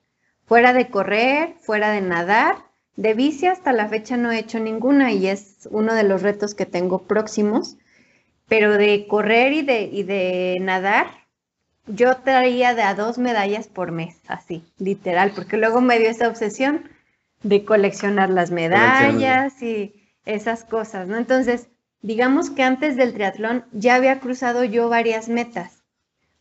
[0.45, 2.55] Fuera de correr, fuera de nadar,
[2.95, 6.55] de bici hasta la fecha no he hecho ninguna y es uno de los retos
[6.55, 7.77] que tengo próximos.
[8.47, 11.07] Pero de correr y de, y de nadar,
[11.87, 16.27] yo traía de a dos medallas por mes, así, literal, porque luego me dio esa
[16.27, 16.89] obsesión
[17.43, 19.93] de coleccionar las medallas y
[20.25, 21.17] esas cosas, ¿no?
[21.17, 21.69] Entonces,
[22.01, 25.83] digamos que antes del triatlón ya había cruzado yo varias metas.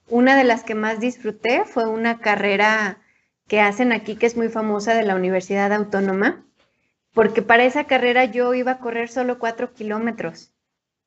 [0.08, 2.98] Una de las que más disfruté fue una carrera
[3.46, 6.42] que hacen aquí, que es muy famosa de la Universidad Autónoma,
[7.12, 10.52] porque para esa carrera yo iba a correr solo cuatro kilómetros,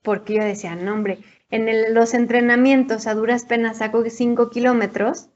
[0.03, 5.29] porque yo decía, no, hombre, en los entrenamientos a duras penas saco cinco kilómetros,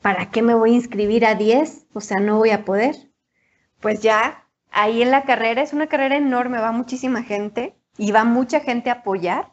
[0.00, 1.86] ¿para qué me voy a inscribir a 10?
[1.92, 2.94] O sea, no voy a poder.
[3.80, 8.24] Pues ya, ahí en la carrera, es una carrera enorme, va muchísima gente y va
[8.24, 9.52] mucha gente a apoyar,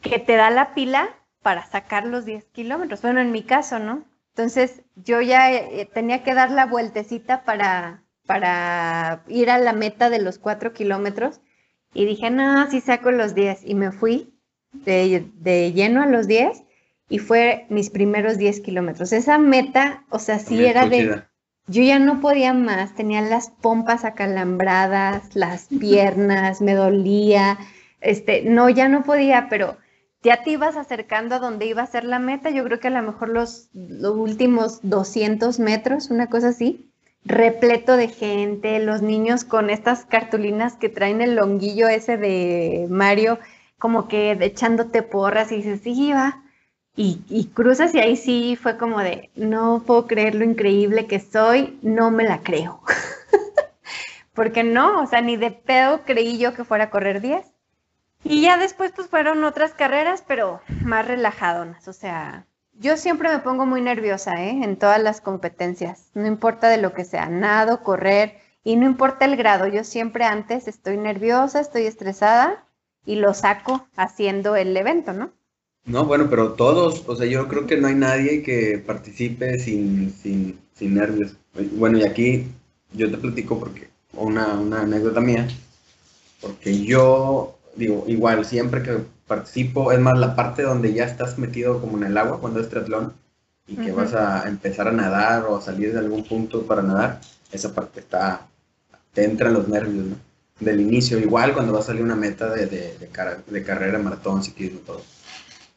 [0.00, 1.10] que te da la pila
[1.42, 3.02] para sacar los 10 kilómetros.
[3.02, 4.04] Bueno, en mi caso, ¿no?
[4.30, 10.08] Entonces, yo ya eh, tenía que dar la vueltecita para, para ir a la meta
[10.08, 11.42] de los 4 kilómetros
[11.92, 14.31] y dije, no, sí saco los 10 y me fui
[14.72, 16.62] de, de lleno a los 10
[17.08, 19.12] y fue mis primeros 10 kilómetros.
[19.12, 21.22] Esa meta, o sea, sí Bien, era de...
[21.68, 27.56] Yo ya no podía más, tenía las pompas acalambradas, las piernas, me dolía,
[28.00, 29.76] este, no, ya no podía, pero
[30.22, 32.90] ya te ibas acercando a donde iba a ser la meta, yo creo que a
[32.90, 36.92] lo mejor los, los últimos 200 metros, una cosa así,
[37.24, 43.38] repleto de gente, los niños con estas cartulinas que traen el longuillo ese de Mario,
[43.82, 46.44] como que echándote porras y dices, sí, va.
[46.94, 51.18] Y, y cruzas y ahí sí fue como de, no puedo creer lo increíble que
[51.18, 52.80] soy, no me la creo.
[54.34, 57.44] Porque no, o sea, ni de pedo creí yo que fuera a correr 10.
[58.22, 61.88] Y ya después pues fueron otras carreras, pero más relajadonas.
[61.88, 64.60] O sea, yo siempre me pongo muy nerviosa, ¿eh?
[64.62, 66.12] En todas las competencias.
[66.14, 69.66] No importa de lo que sea, nado, correr, y no importa el grado.
[69.66, 72.64] Yo siempre antes estoy nerviosa, estoy estresada
[73.04, 75.32] y lo saco haciendo el evento, ¿no?
[75.84, 80.12] No, bueno, pero todos, o sea, yo creo que no hay nadie que participe sin,
[80.12, 81.36] sin, sin nervios.
[81.72, 82.46] Bueno, y aquí
[82.92, 85.48] yo te platico porque una, una anécdota mía,
[86.40, 91.80] porque yo, digo, igual, siempre que participo, es más, la parte donde ya estás metido
[91.80, 93.14] como en el agua cuando es triatlón
[93.66, 97.20] y que vas a empezar a nadar o a salir de algún punto para nadar,
[97.50, 98.46] esa parte está,
[99.12, 100.16] te entran los nervios, ¿no?
[100.64, 103.98] Del inicio, igual cuando va a salir una meta de, de, de, cara- de carrera,
[103.98, 105.02] maratón, ciclismo, todo.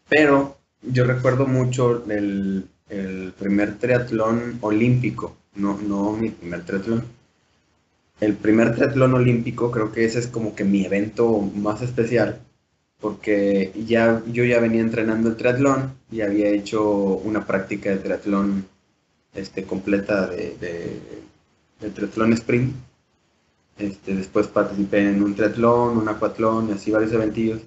[0.09, 7.05] Pero yo recuerdo mucho el, el primer triatlón olímpico, no, no mi primer triatlón.
[8.19, 12.39] El primer triatlón olímpico creo que ese es como que mi evento más especial,
[12.99, 18.65] porque ya, yo ya venía entrenando el triatlón y había hecho una práctica de triatlón
[19.35, 21.01] este, completa de, de,
[21.81, 22.75] de triatlón sprint.
[23.77, 27.61] Este, después participé en un triatlón, un acuatlón y así varios eventillos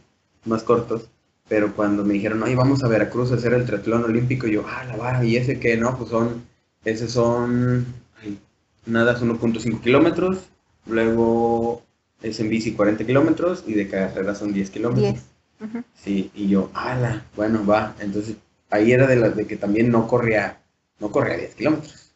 [0.44, 1.09] más cortos.
[1.49, 4.85] Pero cuando me dijeron, oye, vamos a Veracruz a hacer el triatlón olímpico, yo, ah,
[4.85, 6.42] la va, y ese que no, pues son,
[6.85, 7.87] ese son,
[8.23, 8.38] ay,
[8.85, 10.49] nadas 1.5 kilómetros,
[10.87, 11.83] luego
[12.23, 15.12] es en bici 40 kilómetros y de carrera son 10 kilómetros.
[15.12, 15.25] 10.
[15.61, 15.85] Ujú.
[15.94, 17.94] Sí, y yo, ala, bueno, va.
[18.01, 18.37] Entonces,
[18.71, 20.61] ahí era de las de que también no corría,
[21.01, 22.12] no corría 10 kilómetros.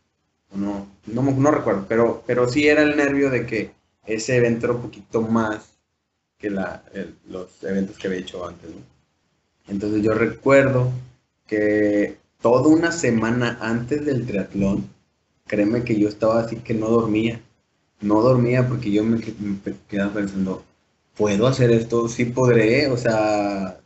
[0.55, 3.71] No, no, no recuerdo, pero, pero sí era el nervio de que
[4.07, 5.75] ese evento era un poquito más
[6.39, 6.85] que la,
[7.29, 8.71] los eventos que había hecho antes.
[9.69, 10.93] Entonces yo recuerdo
[11.47, 14.89] que toda una semana antes del triatlón,
[15.47, 17.41] créeme que yo estaba así que no dormía.
[18.01, 20.65] No dormía porque yo me, me quedaba pensando,
[21.17, 22.09] ¿puedo hacer esto?
[22.09, 23.79] Sí podré, o sea,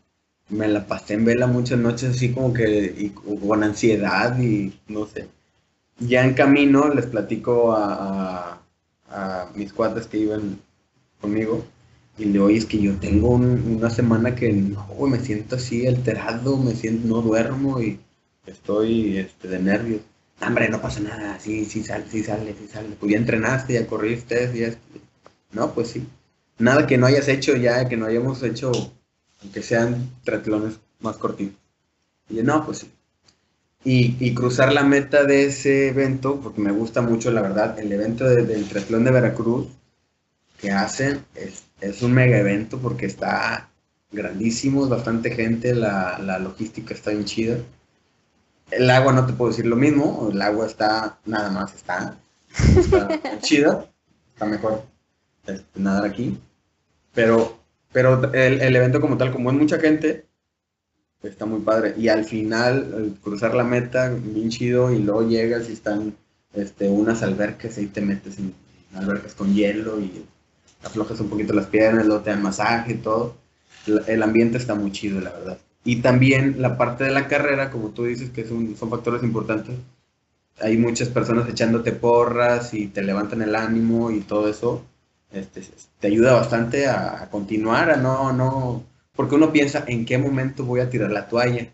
[0.49, 5.07] me la pasé en vela muchas noches así como que y con ansiedad y no
[5.07, 5.29] sé.
[6.01, 8.63] Ya en camino les platico a-
[9.11, 10.61] a mis cuates que iban
[11.21, 11.65] conmigo
[12.19, 15.87] y le oye, es que yo tengo un- una semana que no, me siento así
[15.87, 18.01] alterado, me siento, no duermo y
[18.47, 20.01] estoy este, de nervios.
[20.41, 22.97] hombre, no pasa nada, sí, sí sale, sí sale, sí sale.
[22.99, 24.75] Pues ya entrenaste, ya corriste, ya...
[25.53, 26.07] No, pues sí.
[26.59, 28.73] Nada que no hayas hecho ya, que no hayamos hecho,
[29.43, 31.57] aunque sean triatlones más cortitos.
[32.29, 32.93] Y yo, no, pues sí.
[33.87, 37.91] Y, y cruzar la meta de ese evento, porque me gusta mucho, la verdad, el
[37.93, 39.69] evento de- del triatlón de Veracruz
[40.59, 43.71] que hacen es, es un mega evento porque está
[44.13, 47.59] grandísimo, bastante gente, la, la logística está bien chida.
[48.71, 52.17] El agua no te puedo decir lo mismo, el agua está, nada más está,
[52.75, 53.09] está
[53.41, 53.87] chida,
[54.35, 54.83] está mejor
[55.47, 56.39] este, nadar aquí.
[57.15, 57.59] Pero,
[57.93, 60.26] pero el, el evento como tal, como es mucha gente,
[61.23, 61.95] está muy padre.
[61.97, 66.15] Y al final, cruzar la meta, bien chido, y luego llegas y están
[66.55, 68.55] este, unas albercas, ahí te metes en,
[68.95, 70.25] albercas con hielo y
[70.83, 73.37] aflojas un poquito las piernas, luego te dan masaje y todo.
[74.07, 75.59] El, ambiente está muy chido, la verdad.
[75.85, 79.77] Y también la parte de la carrera, como tú dices, que son, son factores importantes.
[80.61, 84.85] Hay muchas personas echándote porras y te levantan el ánimo y todo eso.
[85.31, 85.63] Este,
[86.01, 88.83] te ayuda bastante a, a continuar, a no, no,
[89.17, 91.69] porque uno piensa en qué momento voy a tirar la toalla.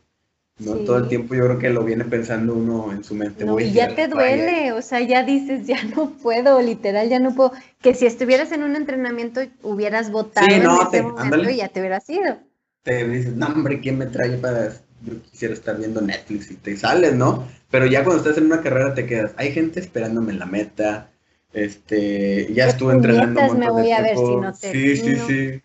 [0.59, 0.85] No Sí.
[0.87, 3.45] todo el tiempo yo creo que lo viene pensando uno en su mente.
[3.45, 4.37] No, voy y ya te toalla.
[4.37, 7.53] duele, o sea, ya dices, ya no puedo, literal, ya no puedo.
[7.81, 11.53] Que si estuvieras en un entrenamiento hubieras votado Sí, no, en ese te- momento ándale.
[11.53, 12.39] y ya te hubieras ido.
[12.83, 14.73] te dices, no hombre, ¿quién me trae para...?
[15.05, 17.49] Yo quisiera estar viendo Netflix y te sales, ¿no?
[17.73, 21.11] Pero ya cuando estás en una carrera te quedas, hay gente esperándome en la meta,
[21.53, 25.03] este, ya ¿Qué estuve entrenando un me de voy a ver si no Sí, sí,
[25.03, 25.27] termino?
[25.27, 25.63] sí.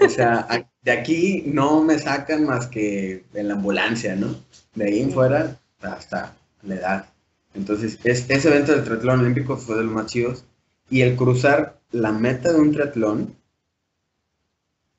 [0.00, 0.46] O sea,
[0.82, 4.36] de aquí no me sacan más que en la ambulancia, ¿no?
[4.74, 7.06] De ahí en fuera hasta la edad.
[7.54, 10.44] Entonces, es, ese evento del triatlón olímpico fue de los más chidos.
[10.90, 13.34] Y el cruzar la meta de un triatlón,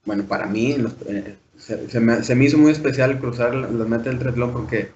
[0.06, 3.67] bueno, para mí los- eh, se, se me, se me hizo muy especial cruzar la,
[3.69, 4.91] la meta del triatlón porque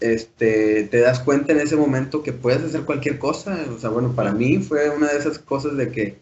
[0.00, 3.64] este, te das cuenta en ese momento que puedes hacer cualquier cosa.
[3.74, 6.18] O sea, bueno, para mí fue una de esas cosas de que,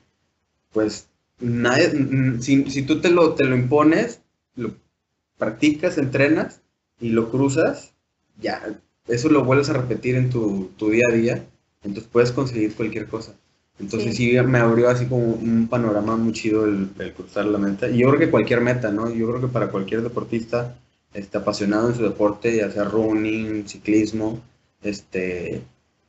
[0.73, 1.09] pues,
[1.41, 4.21] nadie, si, si tú te lo, te lo impones,
[4.57, 4.75] lo
[5.39, 6.61] practicas, entrenas
[7.01, 7.93] y lo cruzas,
[8.41, 11.47] ya, eso lo vuelves a repetir en tu, tu día a día,
[11.83, 13.35] entonces puedes conseguir cualquier cosa.
[13.79, 14.37] Entonces sí.
[14.47, 17.89] me abrió así como un panorama muy chido el, el cruzar la meta.
[17.89, 19.13] Y yo creo que cualquier meta, ¿no?
[19.13, 20.77] Yo creo que para cualquier deportista
[21.13, 24.41] este, apasionado en su deporte, ya sea running, ciclismo,
[24.83, 25.63] este,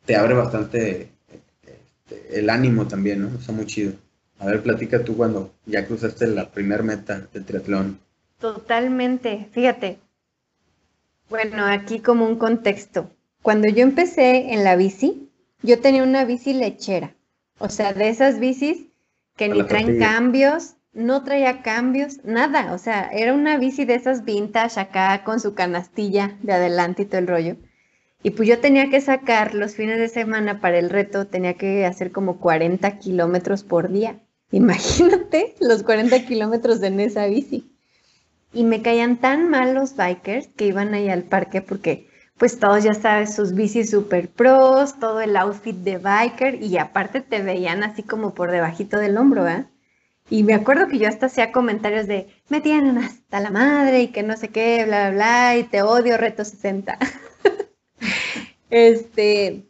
[0.05, 3.39] te abre bastante este, el ánimo también, ¿no?
[3.39, 3.93] Está muy chido.
[4.39, 7.99] A ver, platica tú cuando ya cruzaste la primer meta del triatlón.
[8.39, 9.99] Totalmente, fíjate.
[11.29, 13.09] Bueno, aquí como un contexto.
[13.41, 15.29] Cuando yo empecé en la bici,
[15.61, 17.15] yo tenía una bici lechera.
[17.59, 18.85] O sea, de esas bicis
[19.35, 22.73] que A ni traen cambios, no traía cambios, nada.
[22.73, 27.05] O sea, era una bici de esas vintage acá con su canastilla de adelante y
[27.05, 27.57] todo el rollo.
[28.25, 31.85] Y pues yo tenía que sacar los fines de semana para el reto, tenía que
[31.85, 34.19] hacer como 40 kilómetros por día.
[34.51, 37.71] Imagínate los 40 kilómetros en esa bici.
[38.51, 42.83] Y me caían tan mal los bikers que iban ahí al parque porque pues todos
[42.83, 47.83] ya sabes, sus bicis super pros, todo el outfit de biker y aparte te veían
[47.83, 49.67] así como por debajito del hombro, ¿eh?
[50.31, 54.07] Y me acuerdo que yo hasta hacía comentarios de, me tienen hasta la madre y
[54.07, 56.97] que no sé qué, bla, bla, bla, y te odio, reto 60.
[58.69, 59.65] este,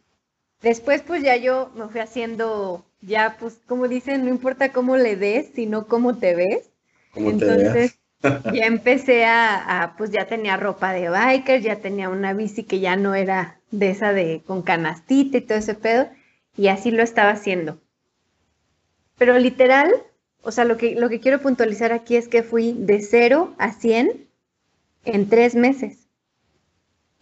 [0.62, 5.16] después pues ya yo me fui haciendo, ya pues como dicen, no importa cómo le
[5.16, 6.70] des, sino cómo te ves.
[7.10, 7.98] ¿Cómo te Entonces, veas?
[8.48, 12.80] ya empecé a, a, pues ya tenía ropa de biker, ya tenía una bici que
[12.80, 16.08] ya no era de esa de con canastita y todo ese pedo,
[16.56, 17.80] y así lo estaba haciendo.
[19.18, 19.92] Pero literal,
[20.42, 23.72] o sea, lo que, lo que quiero puntualizar aquí es que fui de 0 a
[23.72, 24.28] 100
[25.04, 26.05] en tres meses.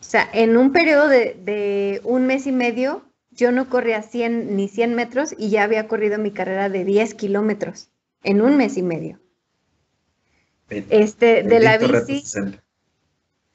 [0.04, 4.54] O sea, en un periodo de, de un mes y medio, yo no corría 100
[4.54, 7.88] ni 100 metros y ya había corrido mi carrera de 10 kilómetros
[8.22, 9.18] en un mes y medio.
[10.68, 12.62] Este, de la bici, 60.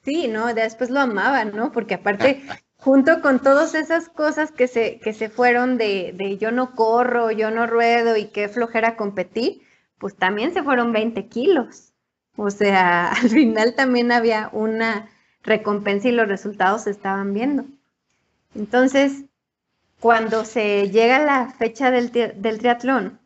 [0.04, 0.52] sí, ¿no?
[0.52, 1.70] Después lo amaba, ¿no?
[1.70, 2.42] Porque aparte,
[2.76, 7.30] junto con todas esas cosas que se, que se fueron de, de yo no corro,
[7.30, 9.62] yo no ruedo y qué flojera competir,
[9.98, 11.92] pues también se fueron 20 kilos.
[12.34, 15.08] O sea, al final también había una
[15.42, 17.64] recompensa y los resultados se estaban viendo.
[18.54, 19.24] Entonces,
[20.00, 23.18] cuando se llega la fecha del, tri- del triatlón,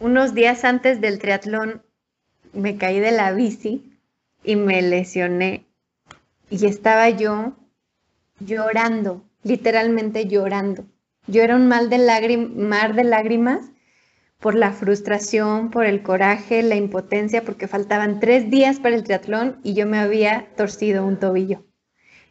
[0.00, 1.82] unos días antes del triatlón
[2.52, 3.96] me caí de la bici
[4.44, 5.64] y me lesioné.
[6.50, 7.54] Y estaba yo
[8.40, 10.84] llorando, literalmente llorando.
[11.26, 11.98] Yo era un mal de
[12.54, 13.70] mar de lágrimas
[14.42, 19.60] por la frustración, por el coraje, la impotencia, porque faltaban tres días para el triatlón
[19.62, 21.62] y yo me había torcido un tobillo.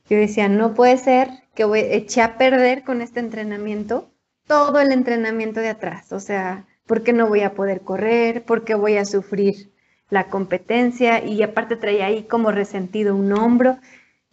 [0.10, 4.12] Yo decía, no puede ser que voy, eché a perder con este entrenamiento
[4.46, 6.12] todo el entrenamiento de atrás.
[6.12, 8.44] O sea, ¿por qué no voy a poder correr?
[8.44, 9.72] ¿Por qué voy a sufrir
[10.10, 11.24] la competencia?
[11.24, 13.78] Y aparte traía ahí como resentido un hombro.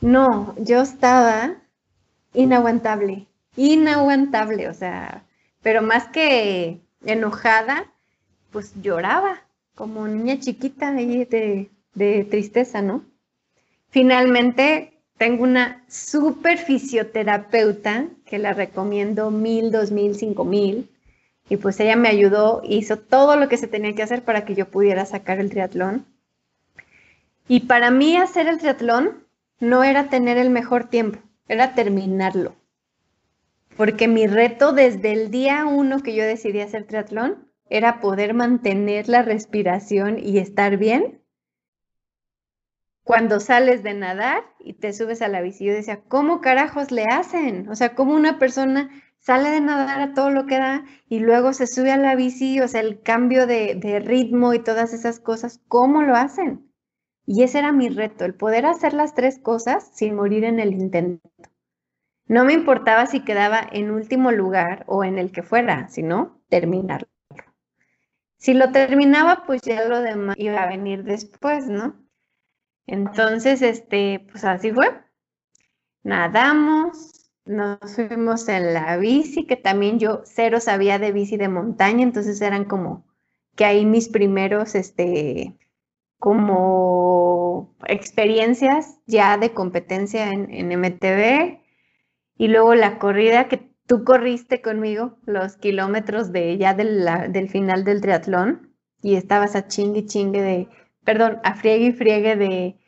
[0.00, 1.54] No, yo estaba
[2.34, 5.24] inaguantable, inaguantable, o sea,
[5.62, 7.92] pero más que enojada,
[8.50, 9.42] pues lloraba
[9.74, 13.04] como niña chiquita ahí de, de tristeza, ¿no?
[13.90, 20.90] Finalmente tengo una super fisioterapeuta que la recomiendo mil, dos mil, cinco mil.
[21.50, 24.54] Y pues ella me ayudó, hizo todo lo que se tenía que hacer para que
[24.54, 26.06] yo pudiera sacar el triatlón.
[27.48, 29.24] Y para mí hacer el triatlón
[29.58, 31.18] no era tener el mejor tiempo,
[31.48, 32.54] era terminarlo.
[33.78, 39.08] Porque mi reto desde el día uno que yo decidí hacer triatlón era poder mantener
[39.08, 41.22] la respiración y estar bien
[43.04, 45.64] cuando sales de nadar y te subes a la bici.
[45.64, 47.68] Yo decía, ¿cómo carajos le hacen?
[47.68, 51.52] O sea, ¿cómo una persona sale de nadar a todo lo que da y luego
[51.52, 52.60] se sube a la bici?
[52.60, 56.68] O sea, el cambio de, de ritmo y todas esas cosas, ¿cómo lo hacen?
[57.26, 60.72] Y ese era mi reto, el poder hacer las tres cosas sin morir en el
[60.72, 61.30] intento.
[62.28, 67.08] No me importaba si quedaba en último lugar o en el que fuera, sino terminarlo.
[68.36, 71.96] Si lo terminaba, pues ya lo demás iba a venir después, ¿no?
[72.86, 74.86] Entonces, este, pues así fue.
[76.04, 82.02] Nadamos, nos fuimos en la bici, que también yo cero sabía de bici de montaña,
[82.02, 83.04] entonces eran como
[83.56, 85.56] que ahí mis primeros, este,
[86.18, 91.60] como experiencias ya de competencia en, en MTV.
[92.38, 98.00] Y luego la corrida que tú corriste conmigo, los kilómetros de ya del, final del
[98.00, 100.68] triatlón, y estabas a chingue chingue de
[101.08, 102.78] perdón, a friegue y friegue de,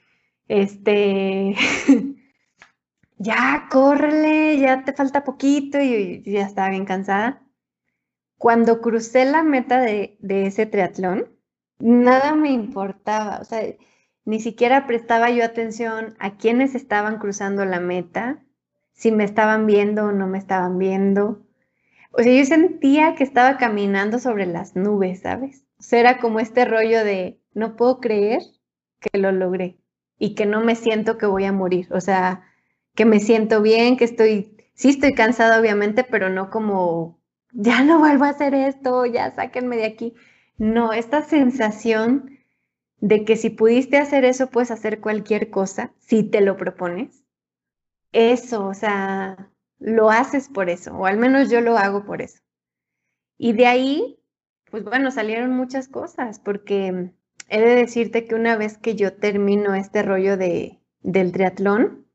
[0.46, 1.54] este,
[3.16, 7.42] ya, córrele, ya te falta poquito y ya estaba bien cansada.
[8.36, 11.30] Cuando crucé la meta de, de ese triatlón,
[11.78, 13.62] nada me importaba, o sea,
[14.26, 18.44] ni siquiera prestaba yo atención a quienes estaban cruzando la meta,
[19.00, 21.40] si me estaban viendo o no me estaban viendo.
[22.12, 25.64] O sea, yo sentía que estaba caminando sobre las nubes, ¿sabes?
[25.78, 28.42] O sea, era como este rollo de, no puedo creer
[29.00, 29.78] que lo logré
[30.18, 31.88] y que no me siento que voy a morir.
[31.92, 32.44] O sea,
[32.94, 37.18] que me siento bien, que estoy, sí estoy cansada obviamente, pero no como,
[37.52, 40.14] ya no vuelvo a hacer esto, ya sáquenme de aquí.
[40.58, 42.38] No, esta sensación
[42.98, 47.19] de que si pudiste hacer eso, puedes hacer cualquier cosa, si te lo propones.
[48.12, 52.40] Eso, o sea, lo haces por eso, o al menos yo lo hago por eso.
[53.38, 54.20] Y de ahí,
[54.70, 57.12] pues bueno, salieron muchas cosas, porque
[57.48, 62.06] he de decirte que una vez que yo termino este rollo de, del triatlón,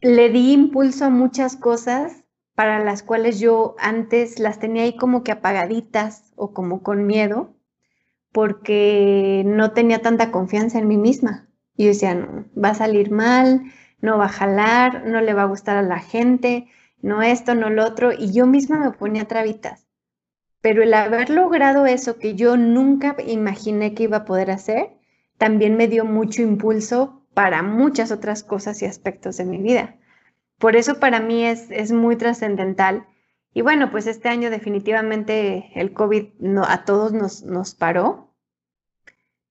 [0.00, 2.24] le di impulso a muchas cosas
[2.54, 7.54] para las cuales yo antes las tenía ahí como que apagaditas o como con miedo,
[8.32, 11.48] porque no tenía tanta confianza en mí misma.
[11.76, 13.62] Y yo decía, no, va a salir mal,
[14.00, 16.68] no va a jalar, no le va a gustar a la gente,
[17.00, 19.86] no esto, no lo otro, y yo misma me ponía trabitas.
[20.60, 24.90] Pero el haber logrado eso que yo nunca imaginé que iba a poder hacer,
[25.36, 29.96] también me dio mucho impulso para muchas otras cosas y aspectos de mi vida.
[30.58, 33.06] Por eso para mí es, es muy trascendental.
[33.54, 38.34] Y bueno, pues este año definitivamente el COVID no, a todos nos, nos paró,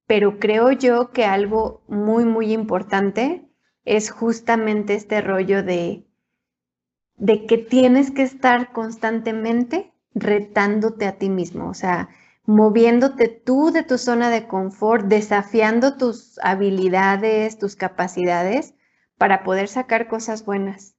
[0.05, 3.46] pero creo yo que algo muy, muy importante
[3.87, 6.05] es justamente este rollo de,
[7.15, 12.09] de que tienes que estar constantemente retándote a ti mismo, o sea,
[12.45, 18.73] moviéndote tú de tu zona de confort, desafiando tus habilidades, tus capacidades
[19.17, 20.97] para poder sacar cosas buenas,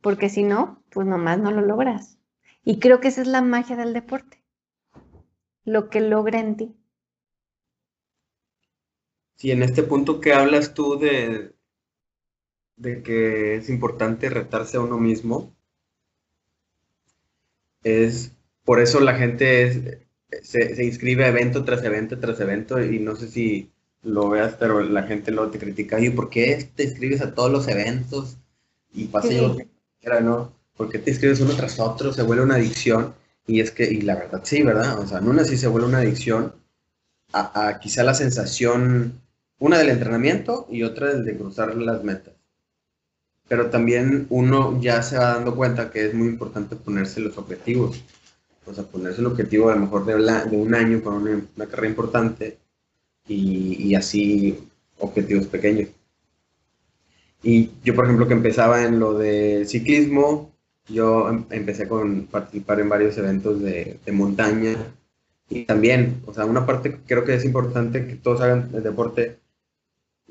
[0.00, 2.18] porque si no, pues nomás no lo logras.
[2.62, 4.44] Y creo que esa es la magia del deporte,
[5.64, 6.76] lo que logra en ti.
[9.34, 11.54] Sí, en este punto que hablas tú de,
[12.80, 15.54] de que es importante retarse a uno mismo,
[17.82, 18.32] es
[18.64, 20.06] por eso la gente
[20.42, 23.70] se, inscribe evento tras evento tras evento y no sé si
[24.02, 27.52] lo veas, pero la gente luego te critica, y ¿por qué te inscribes a todos
[27.52, 28.38] los eventos?
[28.94, 29.56] Y pasa yo,
[30.22, 30.54] ¿no?
[30.76, 32.12] ¿Por qué te inscribes uno tras otro?
[32.12, 33.14] Se vuelve una adicción.
[33.46, 34.98] Y es que, y la verdad, sí, ¿verdad?
[34.98, 36.54] O sea, en una sí se vuelve una adicción
[37.32, 39.20] a, a quizá la sensación,
[39.58, 42.39] una del entrenamiento y otra del de cruzar las metas.
[43.50, 48.02] Pero también uno ya se va dando cuenta que es muy importante ponerse los objetivos
[48.70, 50.14] o sea, ponerse un objetivo a lo mejor de,
[50.56, 52.58] un año con una, carrera importante
[53.26, 54.58] y, y, así
[54.98, 55.88] objetivos pequeños.
[57.42, 60.52] Y yo, por ejemplo, que empezaba en lo de ciclismo,
[60.88, 64.76] yo em- empecé con participar en varios eventos de, de montaña.
[65.48, 68.82] Y también, o sea, una parte que creo que es importante que todos hagan el
[68.82, 69.38] deporte,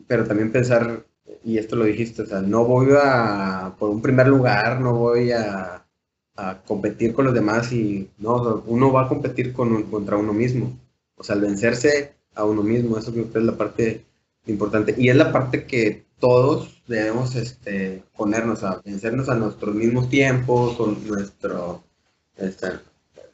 [0.07, 1.03] pero también pensar,
[1.44, 5.32] y esto lo dijiste, o sea, no voy a por un primer lugar, no voy
[5.32, 5.86] a,
[6.36, 10.78] a competir con los demás y no, uno va a competir con, contra uno mismo.
[11.16, 14.06] O sea, al vencerse a uno mismo, eso creo que es la parte
[14.48, 14.96] importante.
[14.98, 20.76] Y es la parte que todos debemos este, ponernos a vencernos a nuestros mismos tiempos,
[20.76, 21.84] con nuestro,
[22.38, 22.68] este,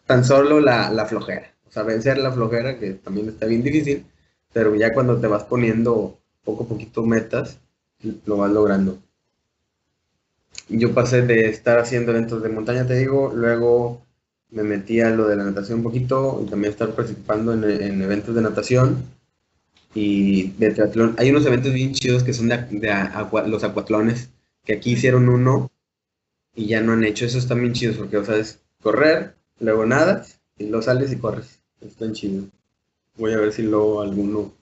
[0.06, 1.54] tan solo la, la flojera.
[1.68, 4.06] O sea, vencer la flojera, que también está bien difícil,
[4.54, 7.60] pero ya cuando te vas poniendo poco a poquito metas,
[8.26, 9.00] lo vas logrando.
[10.70, 14.02] Yo pasé de estar haciendo eventos de montaña, te digo, luego
[14.50, 18.02] me metí a lo de la natación un poquito y también estar participando en, en
[18.02, 19.04] eventos de natación
[19.96, 21.16] y de triatlón.
[21.18, 24.30] Hay unos eventos bien chidos que son los acuatlones,
[24.64, 25.72] que aquí hicieron uno
[26.54, 27.26] y ya no han hecho.
[27.26, 28.36] Esos están bien chidos porque, o sea,
[28.82, 31.62] correr, luego nadas y luego sales y corres.
[31.82, 32.46] Están chidos.
[33.18, 34.54] Voy a ver si luego alguno,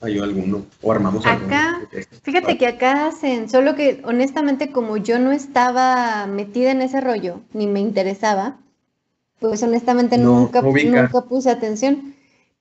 [0.00, 1.46] hay alguno, o armamos alguno.
[1.56, 6.82] Acá, este- Fíjate que acá hacen, solo que honestamente como yo no estaba metida en
[6.82, 8.58] ese rollo, ni me interesaba,
[9.40, 11.02] pues honestamente No, nunca, ubica.
[11.02, 12.14] nunca puse atención.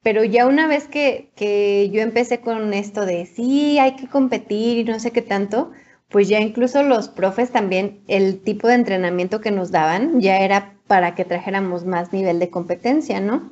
[0.03, 4.77] Pero ya una vez que, que yo empecé con esto de sí, hay que competir
[4.77, 5.71] y no sé qué tanto,
[6.09, 10.75] pues ya incluso los profes también, el tipo de entrenamiento que nos daban ya era
[10.87, 13.51] para que trajéramos más nivel de competencia, ¿no?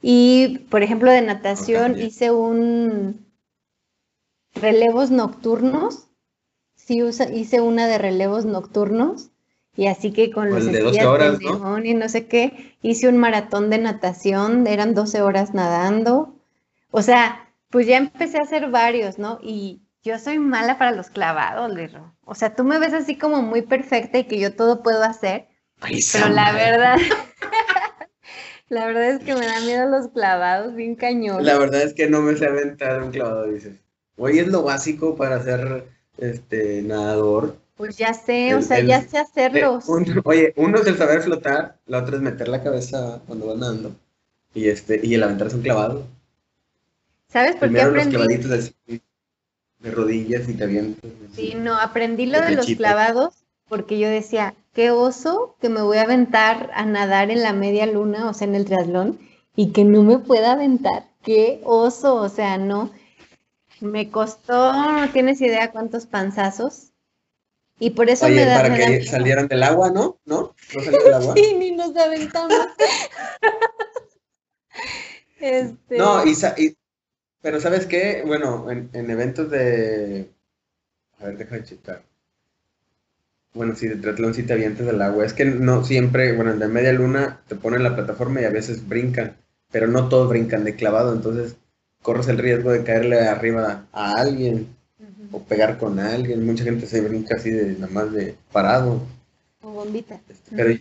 [0.00, 3.26] Y, por ejemplo, de natación hice un
[4.54, 6.08] relevos nocturnos.
[6.74, 9.30] Sí, usa- hice una de relevos nocturnos.
[9.76, 12.76] Y así que con Pues los de 12 esquías de horas, y no sé qué,
[12.82, 16.34] hice un maratón de natación, eran 12 horas nadando.
[16.90, 19.38] O sea, pues ya empecé a hacer varios, ¿no?
[19.42, 22.14] Y yo soy mala para los clavados, Lirro.
[22.24, 25.48] O sea, tú me ves así como muy perfecta y que yo todo puedo hacer,
[25.80, 26.96] Ay, pero la verdad,
[28.68, 31.44] la verdad es que me da miedo los clavados, bien cañón.
[31.44, 33.76] La verdad es que no me sé aventar un clavado, dices.
[34.16, 35.84] Oye, es lo básico para ser
[36.18, 37.56] este nadador.
[37.76, 39.88] Pues ya sé, o sea, el- ya sé hacerlos.
[39.88, 43.56] Un- oye, uno es el saber flotar, la otra es meter la cabeza cuando vas
[43.58, 43.94] nadando.
[44.54, 46.06] Y este, y el aventarse un clavado.
[47.28, 48.16] ¿Sabes por qué Primero los aprendí?
[48.16, 49.02] clavaditos así,
[49.80, 51.10] de rodillas y te avientas.
[51.34, 53.34] Sí, no, aprendí lo De de los clavados
[53.68, 57.84] porque yo decía, qué oso que me voy a aventar a nadar en la media
[57.84, 59.18] luna, o sea, en el triatlón,
[59.56, 61.08] y que no me pueda aventar.
[61.24, 62.92] Qué oso, o sea, no.
[63.80, 66.92] Me costó, no tienes idea cuántos panzazos.
[67.80, 69.10] Y por eso Oye, me da, para me da que miedo.
[69.10, 70.20] salieran del agua, ¿no?
[70.24, 70.54] ¿No?
[70.72, 71.34] ¿No salían del agua?
[71.34, 72.52] Sí, ni nos aventamos.
[75.40, 76.36] Este, No, y,
[77.42, 78.22] pero ¿sabes qué?
[78.24, 80.32] Bueno, en, en eventos de...
[81.18, 82.07] A ver, deja de checar.
[83.58, 85.26] Bueno, sí, de triatlón sí te del agua.
[85.26, 88.50] Es que no siempre, bueno, en la media luna te ponen la plataforma y a
[88.50, 89.36] veces brincan,
[89.72, 91.56] pero no todos brincan de clavado, entonces
[92.00, 94.68] corres el riesgo de caerle arriba a alguien
[95.32, 96.46] o pegar con alguien.
[96.46, 99.02] Mucha gente se brinca así de nada más de parado.
[99.60, 100.20] o bombita.
[100.28, 100.78] Este, Pero,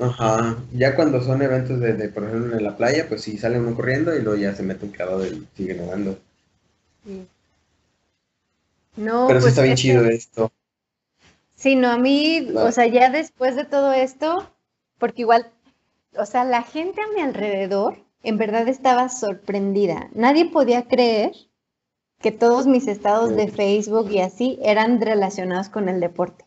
[0.00, 3.60] ajá, ya cuando son eventos de, de, por ejemplo, en la playa, pues sí sale
[3.60, 6.18] uno corriendo y luego ya se mete un clavado y sigue nadando.
[7.04, 7.28] Sí.
[8.96, 10.50] No, Pero sí pues está bien chido esto.
[11.64, 14.54] Sí, no, a mí, o sea, ya después de todo esto,
[14.98, 15.50] porque igual,
[16.14, 20.10] o sea, la gente a mi alrededor en verdad estaba sorprendida.
[20.12, 21.32] Nadie podía creer
[22.20, 26.44] que todos mis estados de Facebook y así eran relacionados con el deporte.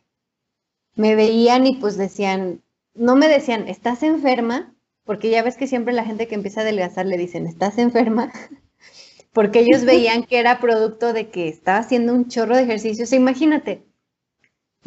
[0.94, 2.62] Me veían y pues decían,
[2.94, 4.76] no me decían, ¿estás enferma?
[5.04, 8.32] Porque ya ves que siempre la gente que empieza a adelgazar le dicen, ¿estás enferma?
[9.34, 13.06] Porque ellos veían que era producto de que estaba haciendo un chorro de ejercicio.
[13.06, 13.88] O sea, imagínate,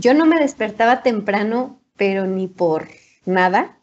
[0.01, 2.89] yo no me despertaba temprano, pero ni por
[3.27, 3.79] nada,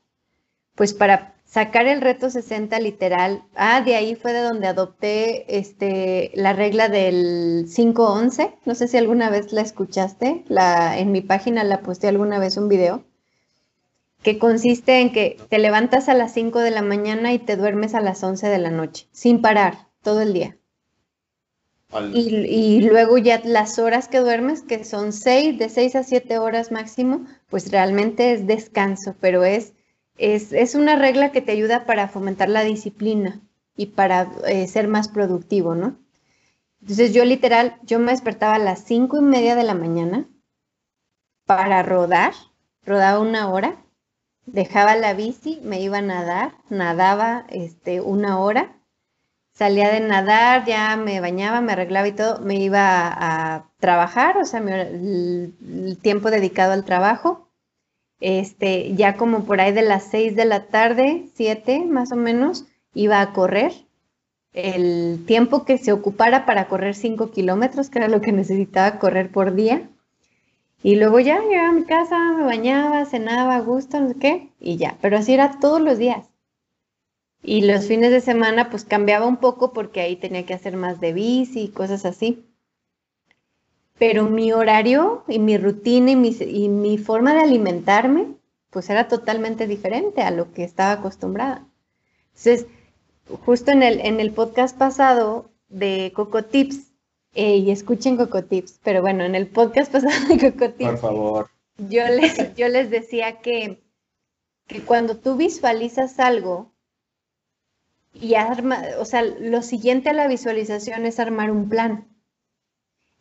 [0.76, 3.43] pues para sacar el reto 60 literal.
[3.55, 8.55] Ah, de ahí fue de donde adopté este, la regla del 5-11.
[8.65, 10.43] No sé si alguna vez la escuchaste.
[10.47, 13.03] La, en mi página la posté alguna vez un video
[14.24, 17.93] que consiste en que te levantas a las 5 de la mañana y te duermes
[17.95, 20.57] a las 11 de la noche, sin parar, todo el día.
[22.13, 26.71] Y luego ya las horas que duermes, que son seis, de seis a siete horas
[26.71, 29.73] máximo, pues realmente es descanso, pero es,
[30.17, 33.39] es, es una regla que te ayuda para fomentar la disciplina
[33.77, 35.97] y para eh, ser más productivo, ¿no?
[36.81, 40.27] Entonces yo literal, yo me despertaba a las cinco y media de la mañana
[41.45, 42.33] para rodar,
[42.85, 43.77] rodaba una hora,
[44.45, 48.76] dejaba la bici, me iba a nadar, nadaba este, una hora,
[49.57, 54.45] salía de nadar, ya me bañaba, me arreglaba y todo, me iba a, trabajar, o
[54.45, 57.49] sea, mi el tiempo dedicado al trabajo.
[58.19, 62.65] Este, ya como por ahí de las 6 de la tarde, 7 más o menos,
[62.93, 63.73] iba a correr.
[64.53, 69.31] El tiempo que se ocupara para correr 5 kilómetros, que era lo que necesitaba correr
[69.31, 69.89] por día.
[70.83, 74.49] Y luego ya llegaba a mi casa, me bañaba, cenaba a gusto, no sé qué,
[74.59, 74.97] y ya.
[75.01, 76.29] Pero así era todos los días.
[77.43, 80.99] Y los fines de semana pues cambiaba un poco porque ahí tenía que hacer más
[80.99, 82.45] de bici y cosas así.
[83.97, 88.38] Pero mi horario y mi rutina y mi, y mi forma de alimentarme
[88.69, 91.65] pues era totalmente diferente a lo que estaba acostumbrada.
[92.35, 92.67] Entonces,
[93.45, 96.93] justo en el, en el podcast pasado de Coco Tips,
[97.33, 100.97] eh, y escuchen Coco Tips, pero bueno, en el podcast pasado de Coco Tips, Por
[100.99, 101.49] favor.
[101.77, 103.81] yo les, yo les decía que,
[104.67, 106.71] que cuando tú visualizas algo
[108.22, 112.07] y arma, o sea, lo siguiente a la visualización es armar un plan.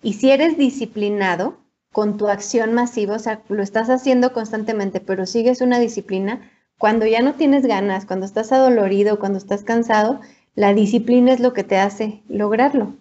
[0.02, 1.58] Y si eres disciplinado
[1.92, 7.06] con tu acción masiva, o sea, lo estás haciendo constantemente, pero sigues una disciplina, cuando
[7.06, 10.20] ya no tienes ganas, cuando estás adolorido, cuando estás cansado,
[10.54, 12.96] la disciplina es lo que te hace lograrlo.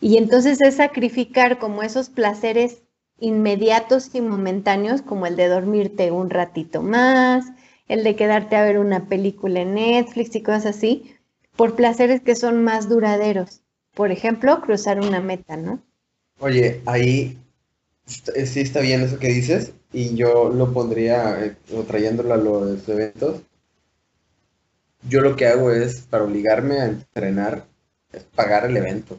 [0.00, 2.82] Y entonces es sacrificar como esos placeres
[3.20, 7.46] inmediatos y momentáneos, como el de dormirte un ratito más,
[7.88, 11.14] el de quedarte a ver una película en Netflix y cosas así,
[11.56, 13.62] por placeres que son más duraderos.
[13.94, 15.82] Por ejemplo, cruzar una meta, ¿no?
[16.38, 17.36] Oye, ahí
[18.34, 22.36] eh, sí está bien eso que dices y yo lo pondría, eh, o trayéndolo a
[22.36, 23.40] los eventos,
[25.08, 27.64] yo lo que hago es, para obligarme a entrenar,
[28.12, 29.18] es pagar el evento.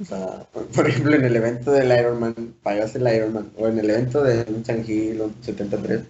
[0.00, 3.90] O sea, por ejemplo, en el evento del Ironman, pagas el Ironman, o en el
[3.90, 6.02] evento de un Hill o 73,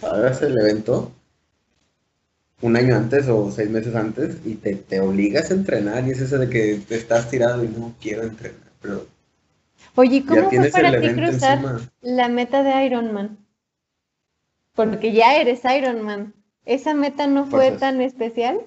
[0.00, 1.12] pagas el evento
[2.60, 6.20] un año antes o seis meses antes y te, te obligas a entrenar y es
[6.20, 9.06] eso de que te estás tirado y no quiero entrenar, pero
[9.96, 11.90] Oye, ¿cómo fue para ti cruzar encima.
[12.02, 13.44] la meta de Ironman?
[14.76, 16.32] Porque ya eres Ironman.
[16.64, 18.60] ¿Esa meta no fue Pues, tan especial?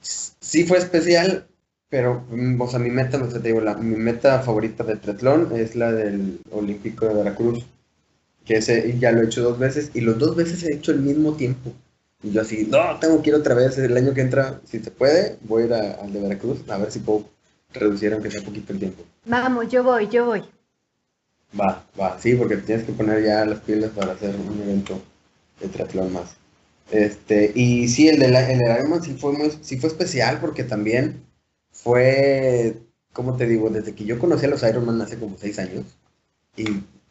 [0.00, 1.48] Sí fue especial,
[1.88, 5.00] pero, mm, o sea, mi meta, no sé, te digo, la, mi meta favorita del
[5.00, 7.66] triatlón es la del Olímpico de Veracruz,
[8.48, 11.00] que ese ya lo he hecho dos veces, y los dos veces he hecho el
[11.00, 11.70] mismo tiempo.
[12.22, 14.90] Y yo así, no, tengo que ir otra vez, el año que entra, si se
[14.90, 17.28] puede, voy a ir al de Veracruz, a ver si puedo
[17.74, 19.04] reducir aunque sea poquito el tiempo.
[19.26, 20.42] Vamos, yo voy, yo voy.
[21.60, 24.98] Va, va, sí, porque tienes que poner ya las pilas para hacer un evento
[25.60, 26.36] de triatlón más.
[26.90, 30.40] Este, y sí, el de la, el de Ironman sí fue muy, sí fue especial
[30.40, 31.22] porque también
[31.70, 32.78] fue,
[33.12, 33.68] ¿cómo te digo?
[33.68, 35.84] Desde que yo conocí a los Ironman hace como seis años
[36.56, 36.64] y,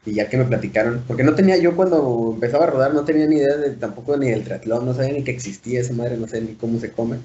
[0.08, 3.28] y ya que me platicaron, porque no tenía yo cuando empezaba a rodar, no tenía
[3.28, 6.30] ni idea de tampoco ni del triatlón, no sabía ni que existía esa madre, no
[6.30, 7.18] sé ni cómo se come.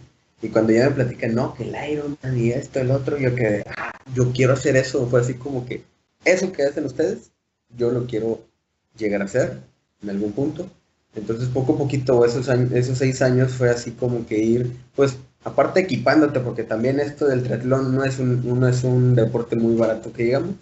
[0.43, 3.63] Y cuando ya me platican, no, que el Ironman y esto, el otro, yo que,
[3.77, 5.85] ah, yo quiero hacer eso, fue así como que,
[6.25, 7.31] eso que hacen ustedes,
[7.79, 8.41] yo lo quiero
[8.99, 9.61] llegar a hacer
[10.03, 10.69] en algún punto.
[11.15, 15.79] Entonces, poco a poquito, esos, esos seis años fue así como que ir, pues, aparte
[15.79, 20.13] equipándote, porque también esto del triatlón no es un, no es un deporte muy barato
[20.13, 20.57] que digamos.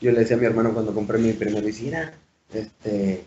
[0.00, 2.12] Yo le decía a mi hermano cuando compré mi primera bici, "Mira,
[2.52, 3.24] este,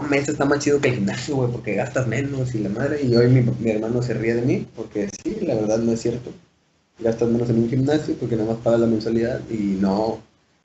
[0.00, 3.02] un mes está más chido que el gimnasio, güey, porque gastas menos y la madre.
[3.02, 6.00] Y hoy mi, mi hermano se ríe de mí, porque sí, la verdad no es
[6.00, 6.30] cierto.
[7.00, 10.20] Gastas menos en un gimnasio porque nada más pagas la mensualidad y no,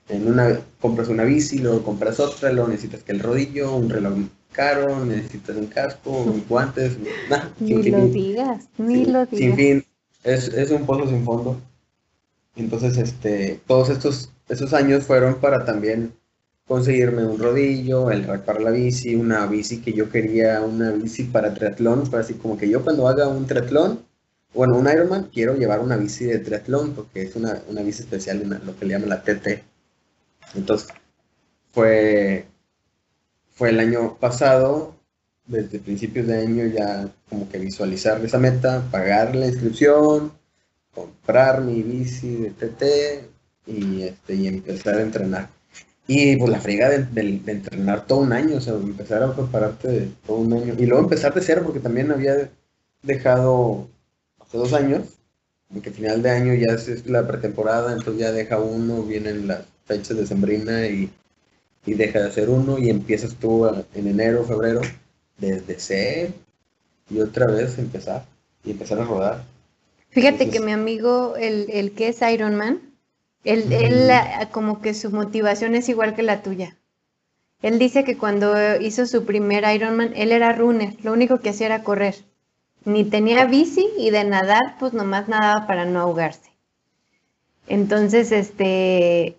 [0.08, 4.18] en una compras una bici, luego compras otra, luego necesitas que el rodillo, un reloj
[4.52, 6.96] caro, necesitas un casco, guantes,
[7.28, 9.56] nada, Ni sin fin lo y- digas, ni sin- lo Sin digas.
[9.56, 9.84] fin,
[10.24, 11.60] es, es un pozo sin fondo.
[12.58, 14.30] Entonces, este, todos estos,
[14.74, 16.14] años fueron para también
[16.66, 21.24] conseguirme un rodillo, el rack para la bici, una bici que yo quería, una bici
[21.24, 24.04] para triatlón, fue así como que yo cuando haga un triatlón,
[24.54, 28.42] bueno, un Ironman, quiero llevar una bici de triatlón, porque es una, una bici especial,
[28.44, 29.64] una- lo que le llaman la TT.
[30.54, 30.88] Entonces,
[31.72, 32.46] fue,
[33.54, 34.94] fue el año pasado,
[35.46, 40.32] desde principios de año ya como que visualizar esa meta, pagar la inscripción,
[40.98, 42.82] comprar mi bici de TT
[43.66, 45.50] y, este, y empezar a entrenar.
[46.06, 50.38] Y pues la friega de, entrenar todo un año, o sea, empezar a prepararte todo
[50.38, 50.74] un año.
[50.78, 52.50] Y luego empezar de cero, porque también había
[53.02, 53.88] dejado
[54.40, 55.18] hace dos años,
[55.72, 60.16] porque final de año ya es, la pretemporada, entonces ya deja uno, vienen las fechas
[60.16, 61.10] de sembrina y,
[61.84, 64.80] y deja de hacer uno y empiezas tú en enero, febrero,
[65.36, 66.32] desde cero
[67.10, 68.24] y otra vez empezar
[68.64, 69.44] y empezar a rodar.
[70.20, 72.80] Fíjate que mi amigo, el, el que es Ironman,
[73.44, 73.84] él, Ujú.
[73.84, 76.76] él ah, como que su motivación es igual que la tuya.
[77.62, 81.66] Él dice que cuando hizo su primer Ironman, él era runner, lo único que hacía
[81.66, 82.16] era correr.
[82.84, 86.50] ni tenía bici y de nadar, pues nomás nadaba para no ahogarse.
[87.68, 89.38] Entonces, este,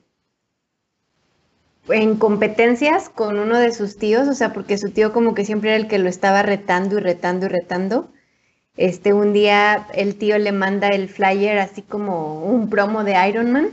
[1.89, 5.71] en competencias con uno de sus tíos, o sea, porque su tío como que siempre
[5.71, 8.09] era el que lo estaba retando y retando y retando.
[8.79, 13.51] Este, un día el tío le manda el flyer así como un promo de Iron
[13.51, 13.71] Man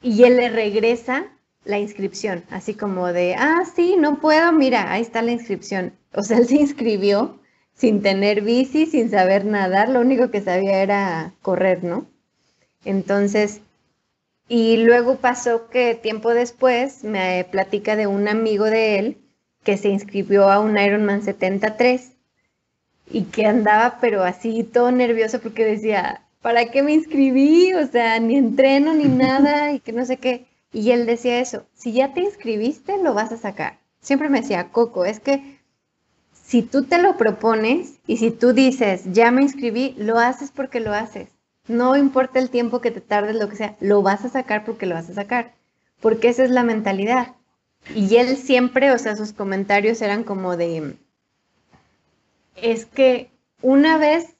[0.00, 1.26] y él le regresa
[1.62, 5.92] la inscripción, así como de, ah, sí, no puedo, mira, ahí está la inscripción.
[6.14, 7.38] O sea, él se inscribió
[7.74, 12.06] sin tener bici, sin saber nadar, lo único que sabía era correr, ¿no?
[12.86, 13.60] Entonces,
[14.48, 19.18] y luego pasó que tiempo después me platica de un amigo de él
[19.62, 22.15] que se inscribió a un Ironman 73
[23.10, 27.72] y que andaba pero así todo nervioso porque decía, ¿para qué me inscribí?
[27.74, 30.46] O sea, ni entreno ni nada y que no sé qué.
[30.72, 33.78] Y él decía eso, si ya te inscribiste, lo vas a sacar.
[34.00, 35.58] Siempre me decía, Coco, es que
[36.32, 40.80] si tú te lo propones y si tú dices, ya me inscribí, lo haces porque
[40.80, 41.28] lo haces.
[41.66, 44.86] No importa el tiempo que te tardes, lo que sea, lo vas a sacar porque
[44.86, 45.54] lo vas a sacar.
[46.00, 47.34] Porque esa es la mentalidad.
[47.94, 50.96] Y él siempre, o sea, sus comentarios eran como de,
[52.56, 53.30] es que
[53.62, 54.34] una vez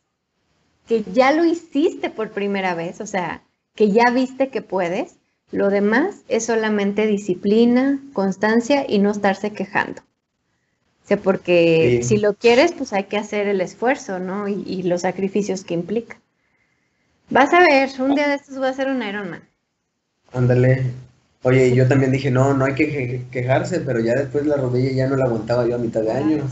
[0.89, 3.43] que ya lo hiciste por primera vez, o sea,
[3.75, 5.17] que ya viste que puedes,
[5.53, 10.03] lo demás es solamente disciplina, constancia y no estarse quejando.
[11.05, 12.03] O sea, porque Sí.
[12.03, 14.47] si lo quieres, pues hay que hacer el esfuerzo, ¿no?
[14.47, 16.21] Y, y los sacrificios que implica.
[17.31, 19.45] Vas a ver, un día de estos voy a hacer un Ironman.
[20.33, 20.93] Ándale.
[21.43, 24.57] Oye, y yo también dije, no, no hay que que- quejarse, pero ya después la
[24.57, 26.45] rodilla ya no la aguantaba yo a mitad de año.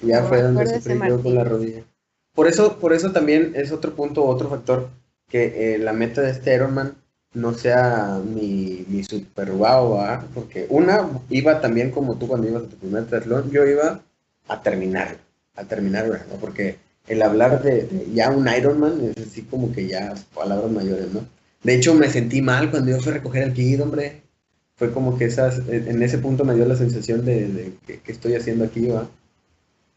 [0.00, 1.82] Y ya fue donde sufrí yo con la rodilla.
[2.34, 4.90] Por eso, por eso también es otro punto, otro factor,
[5.28, 6.94] que eh, la meta de este Ironman
[7.32, 10.24] no sea mi, mi super wow, ¿ah?
[10.34, 14.00] porque una, iba también como tú cuando ibas a tu primer triatlón, yo iba
[14.48, 15.18] a terminar,
[15.54, 16.36] a terminar, ¿no?
[16.40, 16.76] Porque
[17.08, 21.26] el hablar de, de ya un Ironman es así como que ya palabras mayores, ¿no?
[21.62, 24.22] De hecho, me sentí mal cuando yo fui a recoger el kit, hombre.
[24.76, 28.12] Fue como que esas, en ese punto me dio la sensación de, de que, que
[28.12, 29.08] estoy haciendo aquí, ¿va?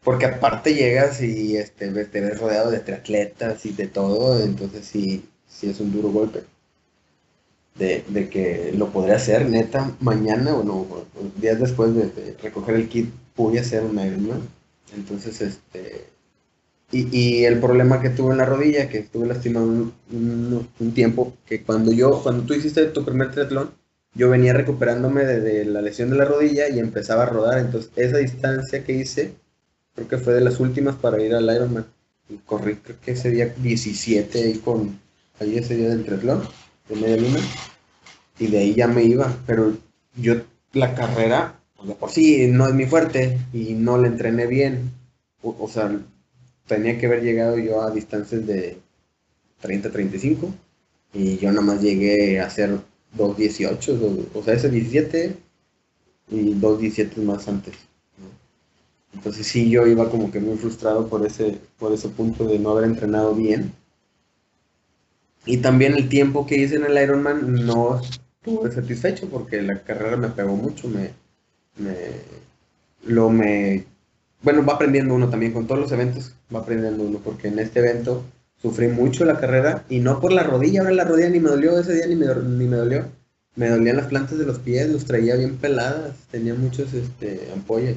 [0.04, 5.26] Porque aparte llegas y este, te ves rodeado de triatletas y de todo, entonces sí,
[5.48, 6.44] sí es un duro golpe.
[7.74, 10.86] De, de que lo podré hacer, neta, mañana o no,
[11.40, 14.42] días después de, de recoger el kit, pude hacer un Ironman.
[14.94, 16.04] Entonces, este,
[16.92, 20.94] y, y el problema que tuve en la rodilla, que estuve lastimado un, un- un
[20.94, 23.72] tiempo, que cuando yo, cuando tú hiciste tu primer triatlón,
[24.14, 27.58] yo venía recuperándome de, de la lesión de la rodilla y empezaba a rodar.
[27.60, 29.34] Entonces, esa distancia que hice,
[30.00, 31.86] creo que fue de las últimas para ir al Ironman.
[32.28, 34.98] Y corrí, creo que ese día 17 ahí con,
[35.38, 36.42] ahí ese día del triatlón,
[36.88, 37.40] de media luna.
[38.38, 39.36] Y de ahí ya me iba.
[39.46, 39.76] Pero
[40.16, 40.36] yo,
[40.72, 41.60] la carrera,
[41.98, 44.90] pues sí no es mi fuerte y no la entrené bien.
[45.42, 45.90] O, sea,
[46.66, 48.78] tenía que haber llegado yo a distancias de
[49.62, 50.52] 30-35
[51.14, 52.78] y yo nada más llegué a hacer
[53.16, 55.36] 2.18, o, o sea, ese 17
[56.30, 57.74] y 2.17 más antes.
[59.14, 62.70] Entonces sí, yo iba como que muy frustrado por ese, por ese punto de no
[62.70, 63.72] haber entrenado bien.
[65.46, 70.16] Y también el tiempo que hice en el Ironman no estuve satisfecho porque la carrera
[70.16, 71.10] me pegó mucho, me,
[71.76, 71.94] me,
[73.04, 73.84] lo me,
[74.42, 77.80] bueno, va aprendiendo uno también con todos los eventos, va aprendiendo uno porque en este
[77.80, 78.24] evento
[78.60, 81.78] sufrí mucho la carrera y no por la rodilla, ahora la rodilla ni me dolió,
[81.78, 83.06] ese día ni me, ni me dolió,
[83.56, 87.96] me dolían las plantas de los pies, los traía bien peladas, tenía muchos este, ampollas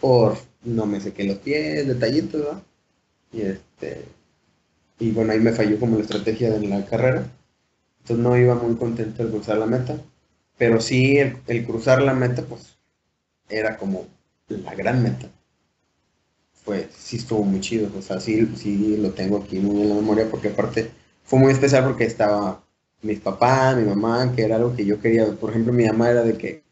[0.00, 2.62] por no me sequé los pies, detallitos, ¿verdad?
[3.32, 4.04] Y este,
[4.98, 7.30] y bueno, ahí me falló como la estrategia de la carrera.
[8.00, 10.00] Entonces no iba muy contento de cruzar la meta.
[10.58, 12.78] Pero sí, el, el cruzar la meta, pues,
[13.48, 14.06] era como
[14.48, 15.28] la gran meta.
[16.64, 17.88] Fue, sí estuvo muy chido.
[17.96, 20.90] O sea, sí, sí lo tengo aquí muy en la memoria porque aparte
[21.24, 22.62] fue muy especial porque estaba
[23.02, 25.26] mis papás, mi mamá, que era algo que yo quería.
[25.34, 26.62] Por ejemplo, mi mamá era de que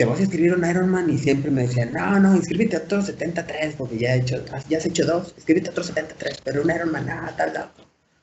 [0.00, 3.02] te vas a inscribir un Ironman y siempre me decían, no, no, inscríbete a otro
[3.02, 6.70] 73 porque ya, he hecho, ya has hecho dos, inscríbete a otro 73, pero un
[6.70, 7.68] Ironman, no, tal, tal.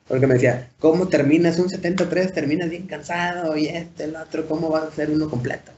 [0.08, 2.34] Porque me decía, ¿cómo terminas un 73?
[2.34, 5.72] Terminas bien cansado y este, el otro, ¿cómo vas a hacer uno completo?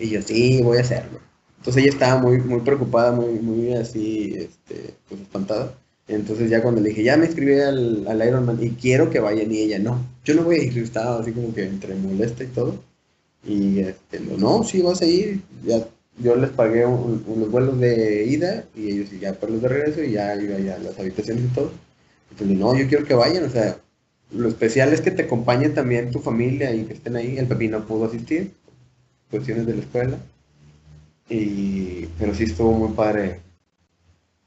[0.00, 1.20] Y yo, sí, voy a hacerlo.
[1.58, 5.72] Entonces ella estaba muy, muy preocupada, muy, muy así, este, pues espantada.
[6.08, 9.52] Entonces ya cuando le dije, ya me inscribí al, al Ironman y quiero que vayan
[9.52, 12.48] y ella, no, yo no voy a ir, estaba así como que entre molesta y
[12.48, 12.88] todo.
[13.44, 15.40] Y este, no, sí vas a ir.
[15.64, 15.86] Ya,
[16.18, 20.02] yo les pagué un- unos vuelos de ida y ellos ya por los de regreso
[20.02, 21.72] y ya iba ya las habitaciones y todo.
[22.30, 23.78] Entonces, no, yo quiero que vayan, o sea,
[24.32, 27.38] lo especial es que te acompañe también tu familia y que estén ahí.
[27.38, 28.52] El Pepi no pudo asistir,
[29.30, 30.18] cuestiones de la escuela.
[31.28, 33.40] Y, pero sí estuvo muy padre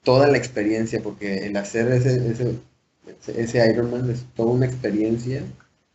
[0.03, 2.59] toda la experiencia, porque el hacer ese, ese,
[3.27, 5.43] ese Ironman es toda una experiencia,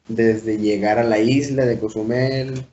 [0.08, 2.64] desde llegar a la isla de Cozumel,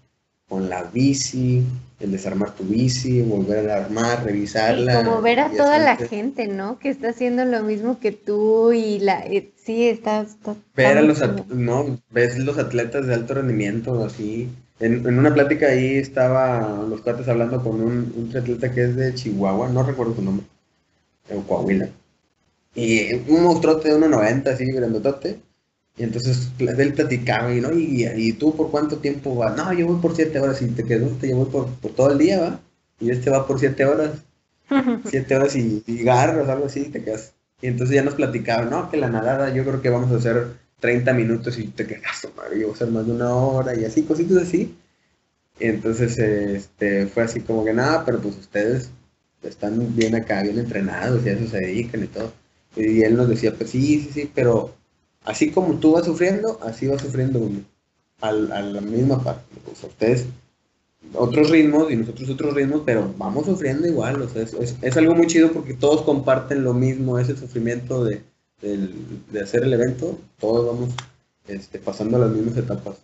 [0.48, 1.64] con la bici,
[2.00, 4.24] el desarmar tu bici, volver a armar,
[4.66, 4.92] Y revisarla.
[4.92, 6.78] como ver a toda la gente, ¿no?
[6.80, 9.26] Que está haciendo lo mismo que tú y la...
[9.26, 10.26] eh, sí, está...
[10.76, 14.50] Ver a los, no, ves los atletas de alto rendimiento, así.
[14.80, 18.96] En, en una plática ahí estaba los cuates hablando con un, un atleta que es
[18.96, 20.48] de Chihuahua, no recuerdo su nombre,
[21.30, 21.90] o Coahuila.
[22.76, 25.42] Y un monstruote de 1.90, así, grandotote.
[25.98, 27.72] Y entonces él platicaba, y, ¿no?
[27.74, 29.56] Y, y tú por cuánto tiempo vas?
[29.56, 32.18] No, yo voy por 7 horas, y te quedó, te voy por, por todo el
[32.18, 32.60] día, ¿va?
[33.00, 34.12] Y este va por 7 horas.
[35.10, 37.34] siete horas y, y garras, algo así, te quedas.
[37.62, 40.48] Y entonces ya nos platicaban, no, que la nadada yo creo que vamos a hacer
[40.80, 43.76] 30 minutos y te quedas, "Oh, madre, yo voy a hacer más de una hora
[43.76, 44.76] y así, cositas así.
[45.60, 48.90] Y entonces este, fue así como que nada, pero pues ustedes
[49.44, 52.34] están bien acá, bien entrenados y a eso se dedican y todo.
[52.76, 54.74] Y él nos decía, pues sí, sí, sí, pero
[55.26, 57.60] así como tú vas sufriendo, así va sufriendo uno.
[58.22, 59.44] Al- a la misma parte.
[59.72, 60.26] O sea, ustedes
[61.16, 64.98] otros ritmos y nosotros otros ritmos, pero vamos sufriendo igual, o sea, es, es- es
[64.98, 68.22] algo muy chido porque todos comparten lo mismo, ese sufrimiento de,
[68.62, 68.94] del-
[69.32, 70.90] de hacer el evento, todos vamos
[71.48, 72.96] este, pasando las mismas etapas.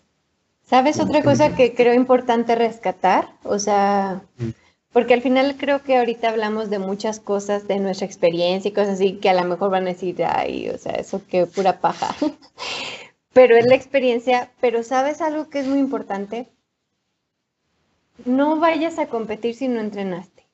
[0.69, 3.33] ¿Sabes otra cosa que creo importante rescatar?
[3.43, 4.49] O sea, Mm.
[4.93, 8.95] Porque al final creo que ahorita hablamos de muchas cosas de nuestra experiencia y cosas
[8.95, 12.15] así que a lo mejor van a decir, ay, o sea, eso qué pura paja.
[13.33, 16.49] Pero es la experiencia, pero ¿sabes algo que es muy importante?
[18.25, 20.47] No vayas a competir si no entrenaste,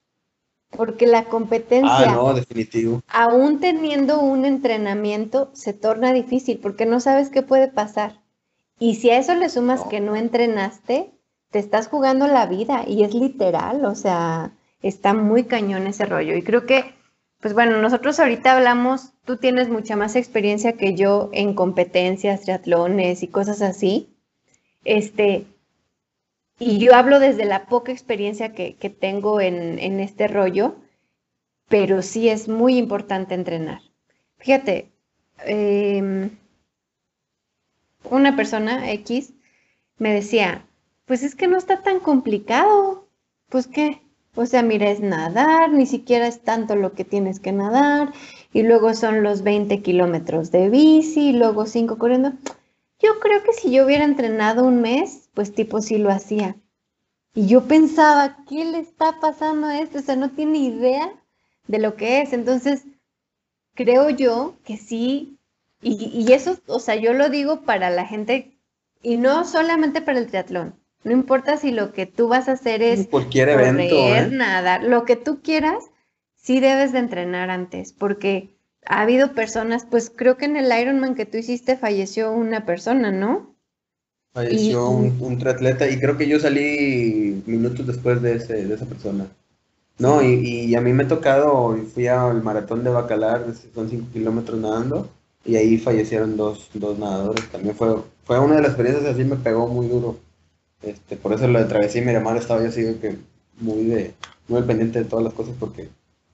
[0.71, 2.11] porque la competencia...
[2.11, 3.01] Ah, no, definitivo.
[3.07, 8.21] aún teniendo un entrenamiento, se torna difícil porque no sabes qué puede pasar.
[8.77, 9.89] Y si a eso le sumas No.
[9.89, 11.11] que no entrenaste,
[11.55, 14.51] te estás jugando la vida y es literal, o sea,
[14.81, 16.35] está muy cañón ese rollo.
[16.35, 16.93] Y creo que,
[17.39, 23.23] pues bueno, nosotros ahorita hablamos, tú tienes mucha más experiencia que yo en competencias, triatlones
[23.23, 24.13] y cosas así.
[24.83, 25.45] Este,
[26.59, 30.75] y yo hablo desde la poca experiencia que, tengo en, en este rollo
[31.69, 33.81] pero sí es muy importante entrenar.
[34.39, 34.91] Fíjate,
[35.45, 36.31] em,
[38.09, 39.33] una persona X
[39.97, 40.67] me decía,
[41.05, 43.07] pues es que no está tan complicado.
[43.49, 44.01] Pues qué,
[44.35, 48.13] o sea, mira, es nadar, ni siquiera es tanto lo que tienes que nadar,
[48.51, 52.33] y luego son los 20 kilómetros de bici, y luego 5 corriendo.
[52.99, 56.57] Yo creo que si yo hubiera entrenado un mes, pues tipo sí lo hacía.
[57.33, 59.99] Y yo pensaba, ¿qué le está pasando a este?
[59.99, 61.13] O sea, no tiene idea
[61.67, 62.33] de lo que es.
[62.33, 62.85] Entonces,
[63.73, 65.39] creo yo que sí,
[65.81, 68.57] y, y eso, o sea, yo lo digo para la gente,
[69.01, 70.75] y no solamente para el triatlón.
[71.05, 74.33] No importa si lo que tú vas a hacer es Cualquier evento, correr, ¿eh?
[74.33, 75.85] nadar, lo que tú quieras,
[76.35, 81.15] sí debes de entrenar antes, porque ha habido personas, pues creo que en el Ironman
[81.15, 83.55] que tú hiciste falleció una persona, ¿no?
[84.33, 88.75] Falleció Y- un, un triatleta y creo que yo salí minutos después de, ese, de
[88.75, 89.27] esa persona.
[89.99, 90.35] No, y,
[90.67, 93.45] y a mí me ha tocado, y fui al maratón de Bacalar,
[93.75, 95.09] son 5 kilómetros nadando,
[95.45, 97.49] y ahí fallecieron dos, dos nadadores.
[97.51, 100.19] También fue, fue una de las experiencias así, me pegó muy duro.
[100.85, 103.17] Este, por eso lo de travesía y Miramar estaba yo así que
[103.59, 104.13] muy de,
[104.47, 105.89] muy pendiente de todas las cosas porque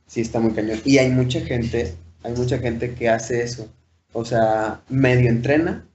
[0.08, 0.80] sí está muy cañón.
[0.84, 3.68] Y hay mucha gente, hay mucha gente que hace eso.
[4.14, 5.86] O sea, medio entrena,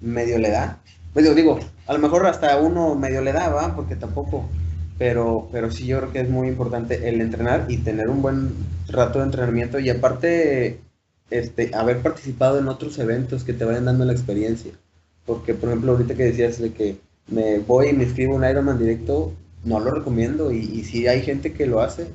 [0.00, 0.80] medio le da.
[1.12, 3.74] Pues digo, a lo mejor hasta uno medio le da.
[3.76, 4.48] Porque tampoco.
[4.96, 8.52] Pero, pero sí yo creo que es muy importante el entrenar y tener un buen
[8.88, 10.78] rato de entrenamiento y aparte
[11.30, 14.72] este, haber participado en otros eventos que te vayan dando la experiencia.
[15.26, 16.96] Porque, por ejemplo, ahorita que decías de que
[17.28, 19.32] me voy y me inscribo en Ironman directo,
[19.64, 20.52] no lo recomiendo.
[20.52, 22.06] Y, y si hay gente que lo hace,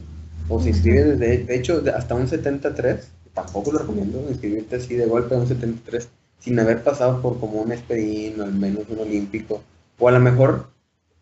[0.48, 5.06] o se inscribe desde, de hecho, hasta un 73, tampoco lo recomiendo, inscribirte así de
[5.06, 9.00] golpe a un 73, sin haber pasado por como un sprint o al menos un
[9.00, 9.62] olímpico.
[10.00, 10.68] O a lo mejor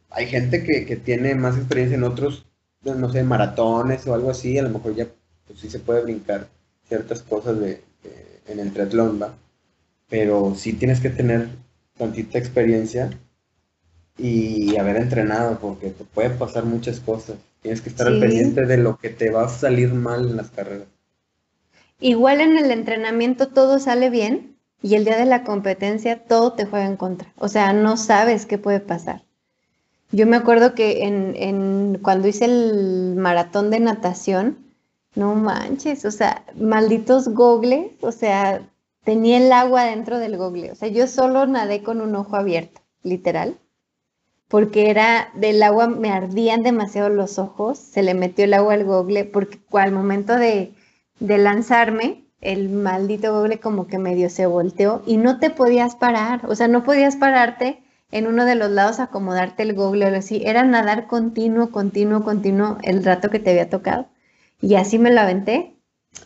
[0.10, 2.46] hay gente que, que tiene más experiencia en otros,
[2.84, 5.08] no sé, maratones o algo así, a lo mejor ya
[5.48, 6.48] pues, sí se puede brincar
[6.88, 9.36] ciertas cosas de, de- en el triatlón, ¿va?
[10.10, 11.50] Pero sí tienes que tener
[11.98, 13.12] tantita experiencia
[14.18, 17.38] y haber entrenado, porque te pueden pasar muchas cosas.
[17.62, 20.50] Tienes que estar al pendiente de lo que te va a salir mal en las
[20.52, 20.88] carreras.
[22.00, 26.66] Igual en el entrenamiento todo sale bien y el día de la competencia todo te
[26.66, 27.32] juega en contra.
[27.38, 29.24] O sea, no sabes qué puede pasar.
[30.12, 34.58] Yo me acuerdo que en, en- cuando hice el maratón de natación,
[35.16, 38.70] no manches, o sea, malditos gogles, o sea,
[39.06, 40.72] tenía el agua dentro del gogle.
[40.72, 43.58] O sea, yo solo nadé con un ojo abierto, literal,
[44.48, 48.86] porque era del agua, me ardían demasiado los ojos, se le metió el agua al
[48.86, 50.74] gogle, porque al momento de
[51.20, 56.46] de lanzarme, el maldito google como que medio se volteó y no te podías parar,
[56.48, 57.82] o sea, no podías pararte
[58.12, 62.78] en uno de los lados, acomodarte el google o así, era nadar continuo, continuo, continuo
[62.84, 64.08] el rato que te había tocado.
[64.62, 65.76] Y así me lo aventé.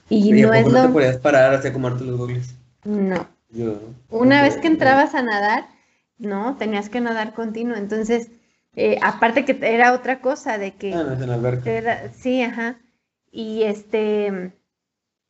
[0.07, 0.81] Y Oye, ¿a no es no lo...
[0.83, 2.53] te podías parar hasta comerte los googles?
[2.83, 3.27] No.
[3.49, 3.79] Yo.
[4.09, 5.65] Una vez que entrabas a nadar,
[6.21, 7.77] no, tenías que nadar continuo.
[7.77, 8.31] Entonces,
[8.75, 10.93] eh, aparte que era otra cosa de que...
[10.93, 11.69] Ah, no, es en la alberca.
[11.69, 12.79] Era- sí, ajá.
[13.31, 14.53] Y este,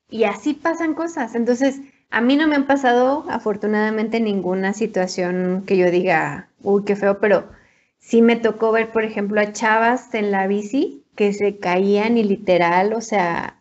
[0.09, 1.35] y así pasan cosas.
[1.35, 6.95] Entonces, a mí no me han pasado, afortunadamente, ninguna situación que yo diga, uy, qué
[6.95, 7.49] feo, pero
[7.99, 12.23] sí me tocó ver, por ejemplo, a chavas en la bici que se caían y
[12.23, 13.60] literal, o sea,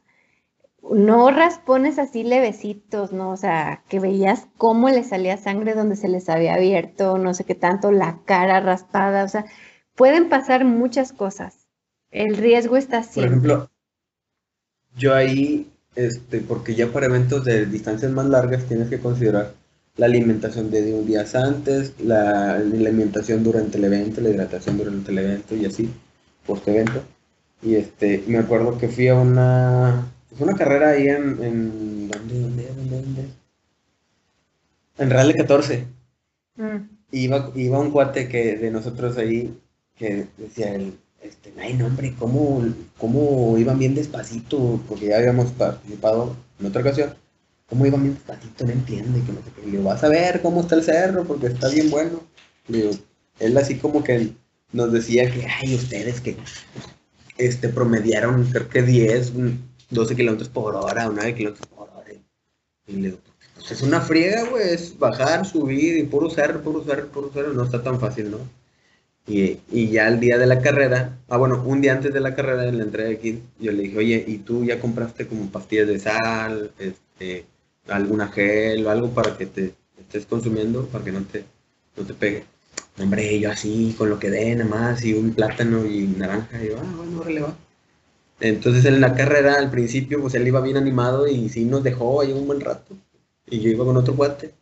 [0.82, 3.30] no raspones así levecitos, ¿no?
[3.30, 7.44] O sea, que veías cómo le salía sangre donde se les había abierto, no sé
[7.44, 9.46] qué tanto, la cara raspada, o sea,
[9.94, 11.68] pueden pasar muchas cosas.
[12.10, 13.24] El riesgo está Por siempre.
[13.24, 13.70] ejemplo,
[14.96, 19.54] yo ahí, este, porque ya para eventos de distancias más largas tienes que considerar
[19.96, 25.10] la alimentación de un días antes, la, la alimentación durante el evento, la hidratación durante
[25.12, 26.02] el evento y así,
[26.46, 27.02] post evento.
[27.62, 32.40] Y este, me acuerdo que fui a una, fue una carrera ahí en, en ¿dónde,
[32.40, 33.24] dónde, dónde, dónde?
[34.96, 35.86] En Real de 14.
[36.56, 36.76] Mm,
[37.12, 39.54] Iba, iba un cuate que de nosotros ahí
[39.98, 42.64] que decía él, este, ay no hombre, ¿cómo,
[42.96, 44.80] cómo iban bien despacito?
[44.88, 47.14] Porque ya habíamos participado en otra ocasión.
[47.66, 48.64] ¿Cómo iban bien despacito?
[48.64, 49.60] No entiende, que no sé qué.
[49.66, 52.22] Le digo, vas a ver cómo está el cerro, porque está bien bueno.
[52.66, 52.90] Le digo,
[53.40, 54.32] él así como que
[54.72, 56.38] nos decía que, ay, ustedes que
[57.36, 59.32] este, promediaron creo que 10,
[59.90, 62.12] 12 kilómetros por hora, o 9 kilómetros por hora.
[62.86, 63.18] Y le digo,
[63.54, 67.52] pues es una friega, güey, es bajar, subir y puro cerro, puro cerro, puro cerro,
[67.52, 68.38] no está tan fácil, ¿no?
[69.26, 72.34] Y, y ya el día de la carrera, ah, bueno, un día antes de la
[72.34, 75.50] carrera, en la entrega de kit, yo le dije, oye, ¿y tú ya compraste como
[75.50, 77.44] pastillas de sal, este,
[77.88, 81.44] alguna gel o algo para que te estés consumiendo, para que no te,
[81.96, 82.44] no te pegue?
[82.98, 86.78] Hombre, yo así, con lo que dé, nada más, y un plátano y naranja, yo,
[86.78, 87.54] ah, bueno, órale, va.
[88.40, 92.20] Entonces en la carrera, al principio, pues él iba bien animado y sí nos dejó
[92.20, 92.96] ahí un buen rato.
[93.46, 94.54] Y yo iba con otro cuate.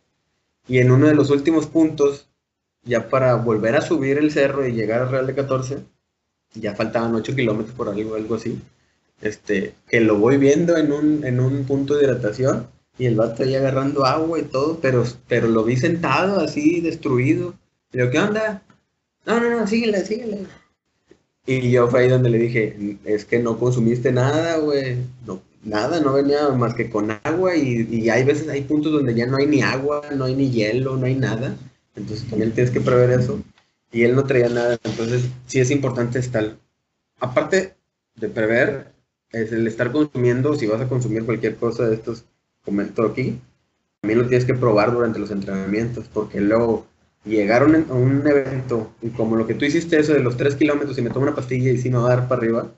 [0.67, 2.27] Y en uno de los últimos puntos,
[2.83, 5.79] ya para volver a subir el cerro y llegar al Real de 14,
[6.53, 8.59] ya faltaban 8 kilómetros por algo, algo así.
[9.21, 12.67] Este, que lo voy viendo en un, en un punto de hidratación
[12.97, 17.53] y el vato ahí agarrando agua y todo, pero, pero lo vi sentado así, destruido.
[17.91, 18.61] Y yo, ¿qué onda?
[19.25, 20.45] No, no, no, síguele, síguele.
[21.49, 24.97] Y yo fue ahí donde le dije, es que no consumiste nada, güey.
[25.25, 29.25] No, nada, no venía más que con agua y, hay veces, hay puntos donde ya
[29.25, 31.55] no hay ni agua, no hay ni hielo, no hay nada.
[31.95, 33.41] Entonces también tienes que prever eso.
[33.91, 36.55] Y él no traía nada, entonces sí es importante estar,
[37.19, 37.73] aparte
[38.15, 38.93] de prever,
[39.31, 42.25] es el estar consumiendo, si vas a consumir cualquier cosa de estos,
[42.63, 43.39] comento aquí,
[44.01, 46.85] también lo tienes que probar durante los entrenamientos, porque luego
[47.25, 50.97] llegar a un, evento y como lo que tú hiciste eso de los 3 kilómetros
[50.97, 52.71] y me tomo una pastilla y si a dar para arriba,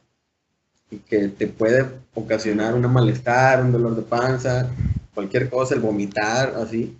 [0.89, 4.69] y que te puede ocasionar un malestar, un dolor de panza,
[5.13, 6.97] cualquier cosa, el vomitar, así.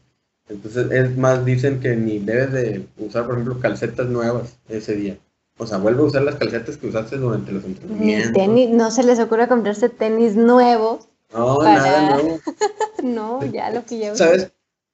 [0.48, 5.18] Entonces, es más, dicen que ni debes de usar, por ejemplo, calcetas nuevas ese día.
[5.58, 8.34] O sea, vuelve a usar las calcetas que usaste durante los entrenamientos.
[8.34, 11.08] tenis, no se les ocurre comprarse tenis nuevos.
[11.34, 12.40] No, para- nada nuevo.
[13.04, 14.52] No, ya lo que ya ¿Sabes?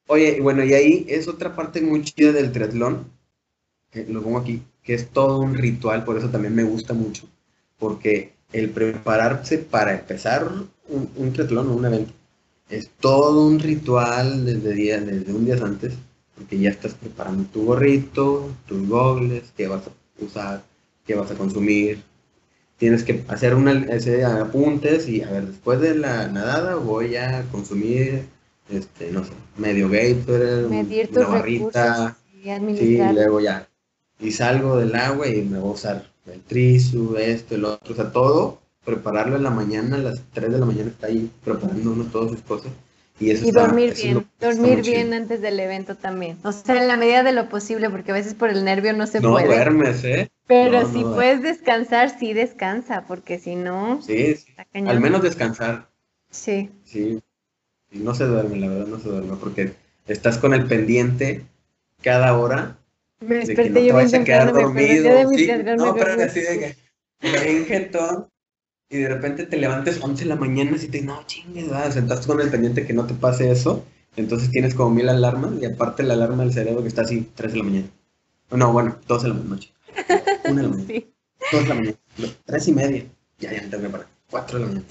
[0.07, 3.11] Oye, bueno, y ahí es otra parte muy chida del triatlón,
[3.91, 7.27] que lo pongo aquí, que es todo un ritual, por eso también me gusta mucho,
[7.79, 10.47] porque el prepararse para empezar
[10.89, 12.13] un, un triatlón o un evento
[12.69, 15.93] es todo un ritual desde, desde un día antes,
[16.35, 20.63] porque ya estás preparando tu gorrito, tus gogles, qué vas a usar,
[21.05, 22.03] qué vas a consumir.
[22.77, 23.85] Tienes que hacer una,
[24.41, 28.25] apuntes y a ver, después de la nadada voy a consumir,
[28.69, 33.67] este, no sé, medio Gatorade, medir una barrita, y Sí, luego ya.
[34.19, 37.95] Y salgo del agua y me voy a usar el trisu, esto, el otro, o
[37.95, 41.91] sea, todo, prepararlo en la mañana, a las 3 de la mañana está ahí preparando
[41.91, 42.71] uno todas sus cosas.
[43.19, 44.95] Y, eso Y está- dormir eso bien, dormir chido.
[44.95, 46.37] bien antes del evento también.
[46.43, 49.07] O sea, en la medida de lo posible, porque a veces por el nervio no
[49.07, 49.47] se No puede.
[49.47, 50.29] duermes, ¿eh?
[50.47, 54.45] Pero no, si no puedes descansar, sí descansa, porque si no, Sí, sí.
[54.49, 54.89] está cañón.
[54.89, 55.89] Al menos descansar,
[56.29, 56.69] Sí.
[56.83, 57.19] sí.
[57.91, 59.73] Y no se duerme, la verdad, no se duerme, porque
[60.07, 61.45] estás con el pendiente
[62.01, 62.77] cada hora
[63.19, 65.13] Me de que desperté no te yo bien vayas a quedar temprano, me acordé dormido.
[65.13, 65.47] de mi sí.
[65.75, 66.77] No, pero así de que
[67.21, 68.27] bien jetón,
[68.89, 72.27] y de repente te levantes 11 de la mañana y te no chingues, va, sentaste
[72.27, 73.85] con el pendiente que no te pase eso,
[74.15, 77.51] entonces tienes como mil alarmas y aparte la alarma del cerebro que está así 3
[77.53, 77.87] de la mañana.
[78.51, 79.73] No, bueno, 2 de la noche.
[80.45, 81.13] 1 de la mañana, Sí.
[81.51, 81.97] 2 de la mañana,
[82.45, 83.05] 3 y media,
[83.39, 84.87] ya, ya me tengo que parar, 4 de la mañana.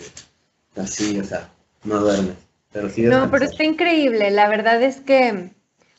[0.76, 1.50] Así, o sea,
[1.84, 2.36] no duermes.
[2.76, 4.30] Pero sí No, pero está increíble.
[4.30, 5.50] La verdad es que,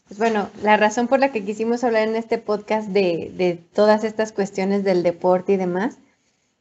[0.08, 4.04] pues bueno, la razón por la que quisimos hablar en este podcast de, de todas
[4.04, 5.98] estas cuestiones del deporte y demás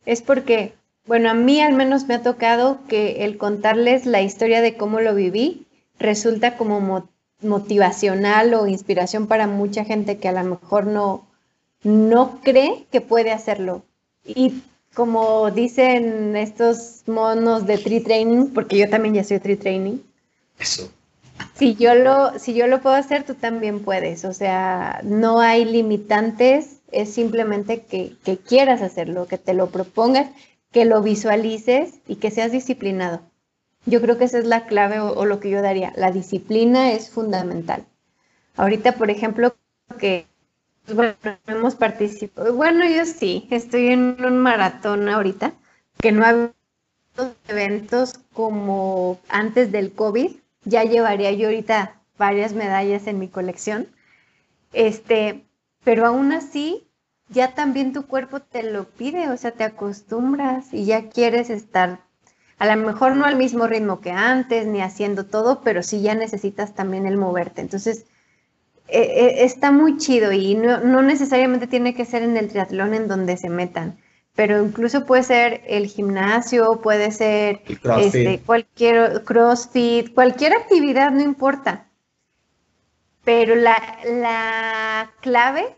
[0.06, 0.72] es porque,
[1.06, 5.00] bueno, a mí al menos me ha tocado que el contarles la historia de cómo
[5.00, 5.66] lo viví
[5.98, 7.08] resulta como mo-
[7.42, 11.26] motivacional o inspiración para mucha gente que a lo mejor no,
[11.82, 13.82] no cree que puede hacerlo.
[14.24, 14.62] Y
[14.96, 19.98] como dicen estos monos de tree training, porque yo también ya soy tree training,
[20.58, 20.90] Eso.
[21.54, 24.24] si yo lo, si yo lo puedo hacer, tú también puedes.
[24.24, 30.30] O sea, no hay limitantes, es simplemente que, que quieras hacerlo, que te lo propongas,
[30.72, 33.20] que lo visualices y que seas disciplinado.
[33.86, 35.92] Yo creo que esa es la clave o, o lo que yo daría.
[35.96, 37.86] La disciplina es fundamental.
[38.56, 39.56] Ahorita, por ejemplo,
[39.98, 40.26] que
[40.92, 41.14] bueno,
[41.46, 45.52] hemos participado, bueno, yo sí, estoy en un maratón ahorita,
[46.00, 46.54] que no ha habido
[47.48, 50.30] eventos como antes del COVID,
[50.64, 53.88] ya llevaría yo ahorita varias medallas en mi colección.
[54.72, 55.44] Este,
[55.84, 56.86] pero aún así,
[57.28, 62.00] ya también tu cuerpo te lo pide, o sea, te acostumbras y ya quieres estar,
[62.58, 66.14] a lo mejor no al mismo ritmo que antes, ni haciendo todo, pero sí ya
[66.14, 67.60] necesitas también el moverte.
[67.60, 68.06] Entonces,
[68.88, 73.08] eh, está muy chido y no, no necesariamente tiene que ser en el triatlón en
[73.08, 73.98] donde se metan,
[74.34, 77.62] pero incluso puede ser el gimnasio, puede ser
[77.98, 81.86] este, cualquier CrossFit, cualquier actividad, no importa.
[83.24, 85.74] Pero la, la clave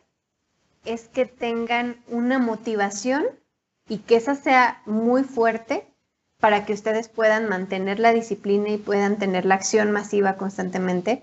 [0.85, 3.25] es que tengan una motivación
[3.89, 5.87] y que esa sea muy fuerte
[6.41, 11.23] para que ustedes puedan mantener la disciplina y puedan tener la acción masiva constantemente.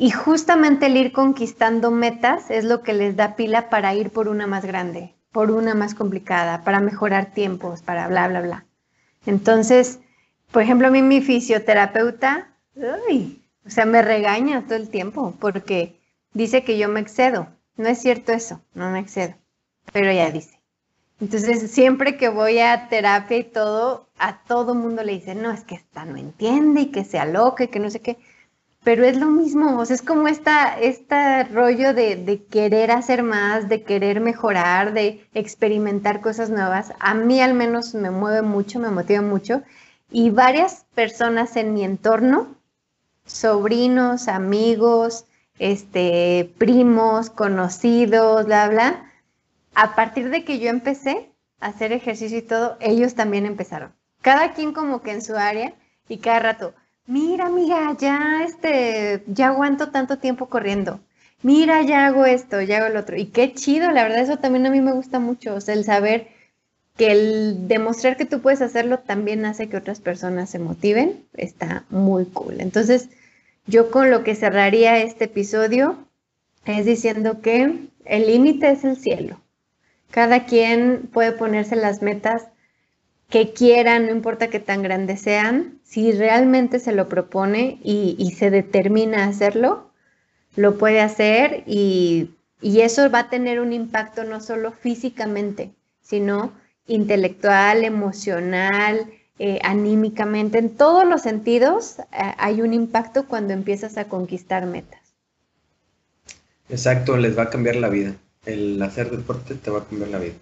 [0.00, 4.28] Y justamente el ir conquistando metas es lo que les da pila para ir por
[4.28, 8.64] una más grande, por una más complicada, para mejorar tiempos, para bla, bla, bla.
[9.26, 9.98] Entonces,
[10.52, 12.48] por ejemplo, a mí mi fisioterapeuta,
[13.10, 16.00] uy, o sea, me regaña todo el tiempo porque
[16.32, 17.48] dice que yo me excedo.
[17.76, 19.34] No es cierto eso, no me excedo,
[19.92, 20.58] pero ella dice.
[21.20, 25.62] Entonces, siempre que voy a terapia y todo, a todo mundo le dice, no, es
[25.62, 28.16] que esta no entiende y que sea loca y que no sé qué.
[28.82, 33.68] Pero es lo mismo, o sea, es como este rollo de, de querer hacer más,
[33.68, 36.94] de querer mejorar, de experimentar cosas nuevas.
[36.98, 39.62] A mí al menos me mueve mucho, me motiva mucho.
[40.10, 42.56] Y varias personas en mi entorno,
[43.26, 45.26] sobrinos, amigos,
[45.58, 49.12] este, primos, conocidos, bla, bla,
[49.74, 53.92] a partir de que yo empecé a hacer ejercicio y todo, ellos también empezaron.
[54.22, 55.74] Cada quien como que en su área
[56.08, 56.74] y cada rato,
[57.10, 61.00] mira amiga, ya este, ya aguanto tanto tiempo corriendo.
[61.42, 63.16] Mira, ya hago esto, ya hago el otro.
[63.16, 65.84] Y qué chido, la verdad eso también a mí me gusta mucho, o sea, el
[65.84, 66.28] saber
[66.96, 71.84] que el demostrar que tú puedes hacerlo también hace que otras personas se motiven, está
[71.90, 72.60] muy cool.
[72.60, 73.08] Entonces,
[73.66, 75.96] yo con lo que cerraría este episodio
[76.64, 79.40] es diciendo que el límite es el cielo.
[80.10, 82.48] Cada quien puede ponerse las metas
[83.30, 88.50] que quieran, no importa qué tan grandes sean, si realmente se lo propone y, se
[88.50, 89.90] determina a hacerlo,
[90.56, 95.70] lo puede hacer y, y eso va a tener un impacto no solo físicamente,
[96.02, 96.52] sino
[96.86, 99.06] intelectual, emocional,
[99.42, 102.04] eh, anímicamente, en todos los sentidos eh,
[102.36, 105.00] hay un impacto cuando empiezas a conquistar metas.
[106.68, 108.14] Exacto, les va a cambiar la vida.
[108.44, 110.34] El hacer deporte te va a cambiar la vida.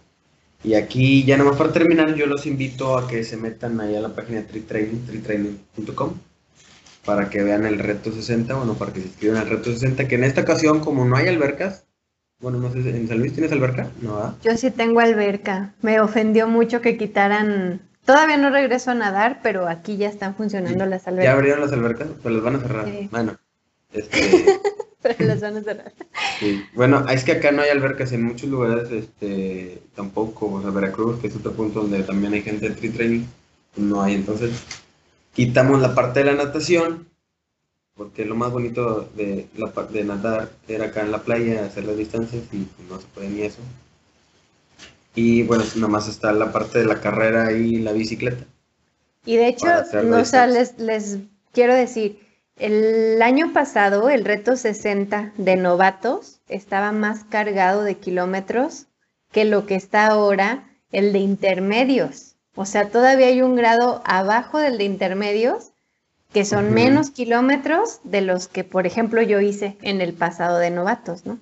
[0.64, 4.00] Y aquí, ya nomás para terminar, yo los invito a que se metan ahí a
[4.00, 6.14] la página de Tritraining, tritraining.com,
[7.04, 10.16] para que vean el reto 60, bueno, para que se inscriban al reto 60, que
[10.16, 11.84] en esta ocasión, como no hay albercas,
[12.40, 13.90] bueno, no sé, ¿en San Luis tienes alberca?
[14.00, 14.34] No, ¿verdad?
[14.44, 15.74] Yo sí tengo alberca.
[15.82, 17.80] Me ofendió mucho que quitaran.
[18.04, 21.34] Todavía no regreso a nadar, pero aquí ya están funcionando las ¿Ya albercas.
[21.34, 22.08] abrieron las albercas?
[22.22, 22.86] Pues las van a cerrar.
[22.86, 23.08] Sí.
[23.10, 23.38] Bueno,
[23.92, 24.60] este...
[25.02, 25.92] Pero las van a cerrar.
[26.40, 26.64] Sí.
[26.74, 31.20] Bueno, es que acá no hay albercas en muchos lugares, este, tampoco, o sea, Veracruz,
[31.20, 33.24] que es otro punto donde también hay gente de tree training,
[33.76, 34.62] no hay, entonces
[35.34, 37.06] quitamos la parte de la natación,
[37.94, 41.96] porque lo más bonito de, la, de nadar era acá en la playa, hacer las
[41.96, 43.60] distancias y no se puede ni eso.
[45.14, 48.44] Y bueno, nomás está la parte de la carrera y la bicicleta.
[49.24, 49.66] Y de hecho,
[50.04, 50.74] no, o sea, les
[51.52, 52.20] quiero decir,
[52.58, 58.86] el año pasado el reto 60 de novatos estaba más cargado de kilómetros
[59.30, 62.36] que lo que está ahora el de intermedios.
[62.54, 65.72] O sea, todavía hay un grado abajo del de intermedios,
[66.32, 70.70] que son menos kilómetros de los que, por ejemplo, yo hice en el pasado de
[70.70, 71.38] novatos, ¿no?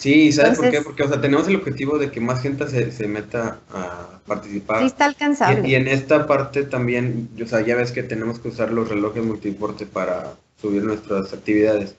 [0.00, 0.78] Sí, ¿sabes por qué?
[0.78, 4.18] Entonces- Porque, o sea, tenemos el objetivo de que más gente se, se meta a
[4.26, 4.80] participar.
[4.80, 5.68] Sí está Y, alcanzable.
[5.68, 9.22] y en esta parte también, o sea, ya ves que tenemos que usar los relojes
[9.22, 11.96] multiporte para subir nuestras actividades.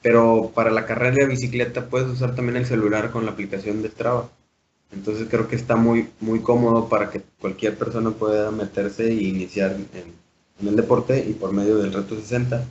[0.00, 3.88] Pero para la carrera de bicicleta puedes usar también el celular con la aplicación de
[3.88, 4.28] Strava.
[4.92, 9.72] Entonces creo que está muy, muy cómodo para que cualquier persona pueda meterse e iniciar
[9.72, 9.88] en,
[10.60, 12.62] en el deporte y por medio del Reto 60.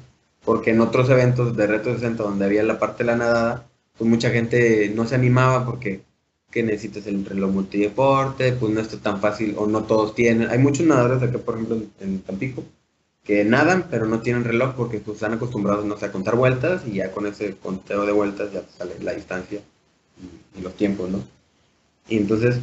[0.45, 3.65] Porque en otros eventos de Reto 60 donde había la parte de la nadada,
[3.97, 6.03] pues mucha gente no se animaba porque
[6.53, 10.49] que necesitas el reloj multideporte, pues no está tan fácil o no todos tienen.
[10.49, 12.63] Hay muchos nadadores acá, por ejemplo, en, Tampico,
[13.23, 16.95] que nadan pero no tienen reloj porque pues están acostumbrados, no a contar vueltas y
[16.95, 19.61] ya con ese conteo de vueltas ya sale la distancia
[20.55, 21.23] y, los tiempos, ¿no?
[22.07, 22.59] Y entonces,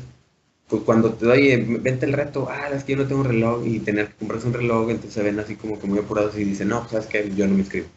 [0.69, 3.67] pues cuando te doy, vente el reto, ah, es que yo no tengo un reloj
[3.67, 6.45] y tener que comprarse un reloj, entonces se ven así como que muy apurados y
[6.45, 7.89] dicen, no, pues sabes que yo no me inscribo,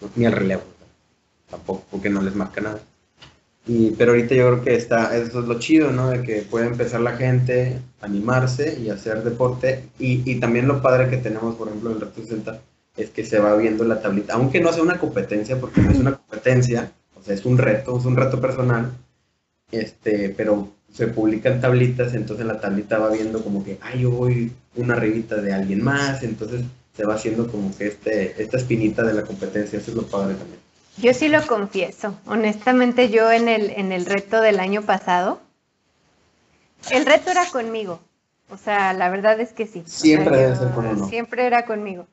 [0.00, 0.62] No, ni al relevo,
[1.50, 2.80] tampoco, porque no les marca nada.
[3.66, 6.10] Y, pero ahorita yo creo que está, eso es lo chido, ¿no?
[6.10, 9.84] De que puede empezar la gente animarse y hacer deporte.
[9.98, 12.60] Y, y también lo padre que tenemos, por ejemplo, en el Reto 60,
[12.96, 15.98] es que se va viendo la tablita, aunque no sea una competencia, porque no es
[15.98, 18.92] una competencia, o sea, es un reto, es un reto personal,
[19.70, 24.10] este, pero se publican tablitas, entonces en la tablita va viendo como que, ay, yo
[24.10, 26.62] voy una arribita de alguien más, entonces
[26.96, 30.34] se va haciendo como que este, esta espinita de la competencia, eso es lo padre
[30.34, 30.60] también.
[30.98, 32.14] Yo sí lo confieso.
[32.26, 35.40] Honestamente, yo en el, en el reto del año pasado,
[36.90, 38.00] el reto era conmigo.
[38.50, 39.80] O sea, la verdad es que sí.
[39.84, 41.08] O sea, Siempre debe yo- ser con uno.
[41.08, 42.06] Siempre era conmigo.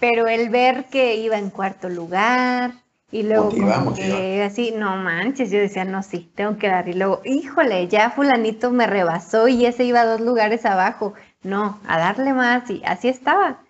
[0.00, 2.72] Pero el ver que iba en cuarto lugar
[3.12, 4.16] y luego Motiva, como motiva.
[4.18, 6.88] que así, no manches, yo decía, no, sí, tengo que dar.
[6.88, 11.14] Y luego, híjole, ya fulanito me rebasó y ese iba dos lugares abajo.
[11.42, 13.60] No, a darle más y así estaba.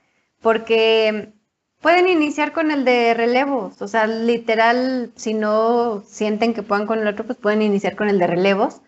[0.41, 1.33] Porque
[1.81, 6.99] pueden iniciar con el de relevos, o sea, literal, si no sienten que puedan con
[6.99, 8.81] el otro, pues pueden iniciar con el de relevos.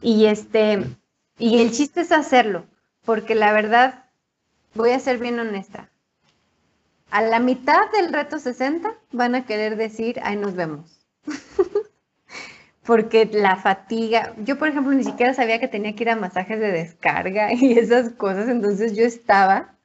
[0.00, 0.84] Y este,
[1.38, 2.66] y el chiste es hacerlo,
[3.04, 4.06] porque la verdad,
[4.74, 5.90] voy a ser bien honesta.
[7.10, 11.06] A la mitad del reto 60 van a querer decir, ahí nos vemos.
[12.84, 16.58] Porque la fatiga, yo por ejemplo ni siquiera sabía que tenía que ir a masajes
[16.58, 19.77] de descarga y esas cosas, entonces yo estaba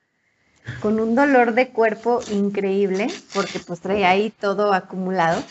[0.82, 5.44] con un dolor de cuerpo increíble, porque pues traía ahí todo acumulado.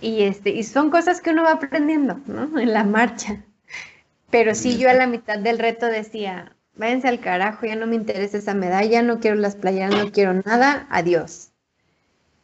[0.00, 2.58] Y, este, y son cosas que uno va aprendiendo, ¿no?
[2.58, 3.42] En la marcha.
[4.30, 7.96] Pero sí, yo a la mitad del reto decía, váyanse al carajo, ya no me
[7.96, 11.50] interesa esa medalla, no quiero las playeras, no quiero nada, adiós.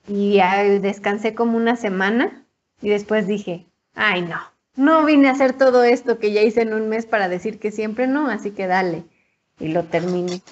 [0.08, 2.44] Y ya descansé como una semana
[2.80, 4.40] y después dije, ay no,
[4.74, 7.70] no vine a hacer todo esto que ya hice en un mes para decir que
[7.70, 9.04] siempre no, así que dale.
[9.60, 10.42] Y lo terminé.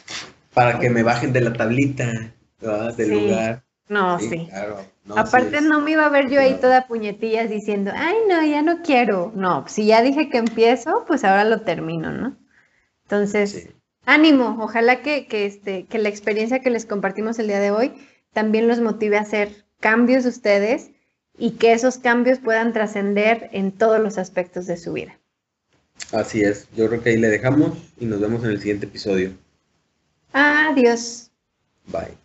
[0.54, 2.94] Para que me bajen de la tablita, ¿verdad?
[2.96, 3.14] Del Sí.
[3.14, 3.64] lugar.
[3.88, 4.46] No, sí.
[4.48, 4.78] claro.
[5.04, 8.44] No, Aparte sí, no me iba a ver yo ahí toda puñetillas diciendo, ay no,
[8.44, 9.32] ya no quiero.
[9.34, 12.36] No, si ya dije que empiezo, pues ahora lo termino, ¿no?
[13.04, 13.70] Entonces, sí.
[14.06, 17.92] ánimo, ojalá que, que, este, que la experiencia que les compartimos el día de hoy
[18.32, 20.90] también los motive a hacer cambios ustedes
[21.38, 25.18] y que esos cambios puedan trascender en todos los aspectos de su vida.
[26.12, 26.68] Así es.
[26.76, 29.32] Yo creo que ahí le dejamos y nos vemos en el siguiente episodio.
[30.32, 31.30] Adiós.
[31.88, 32.19] Bye.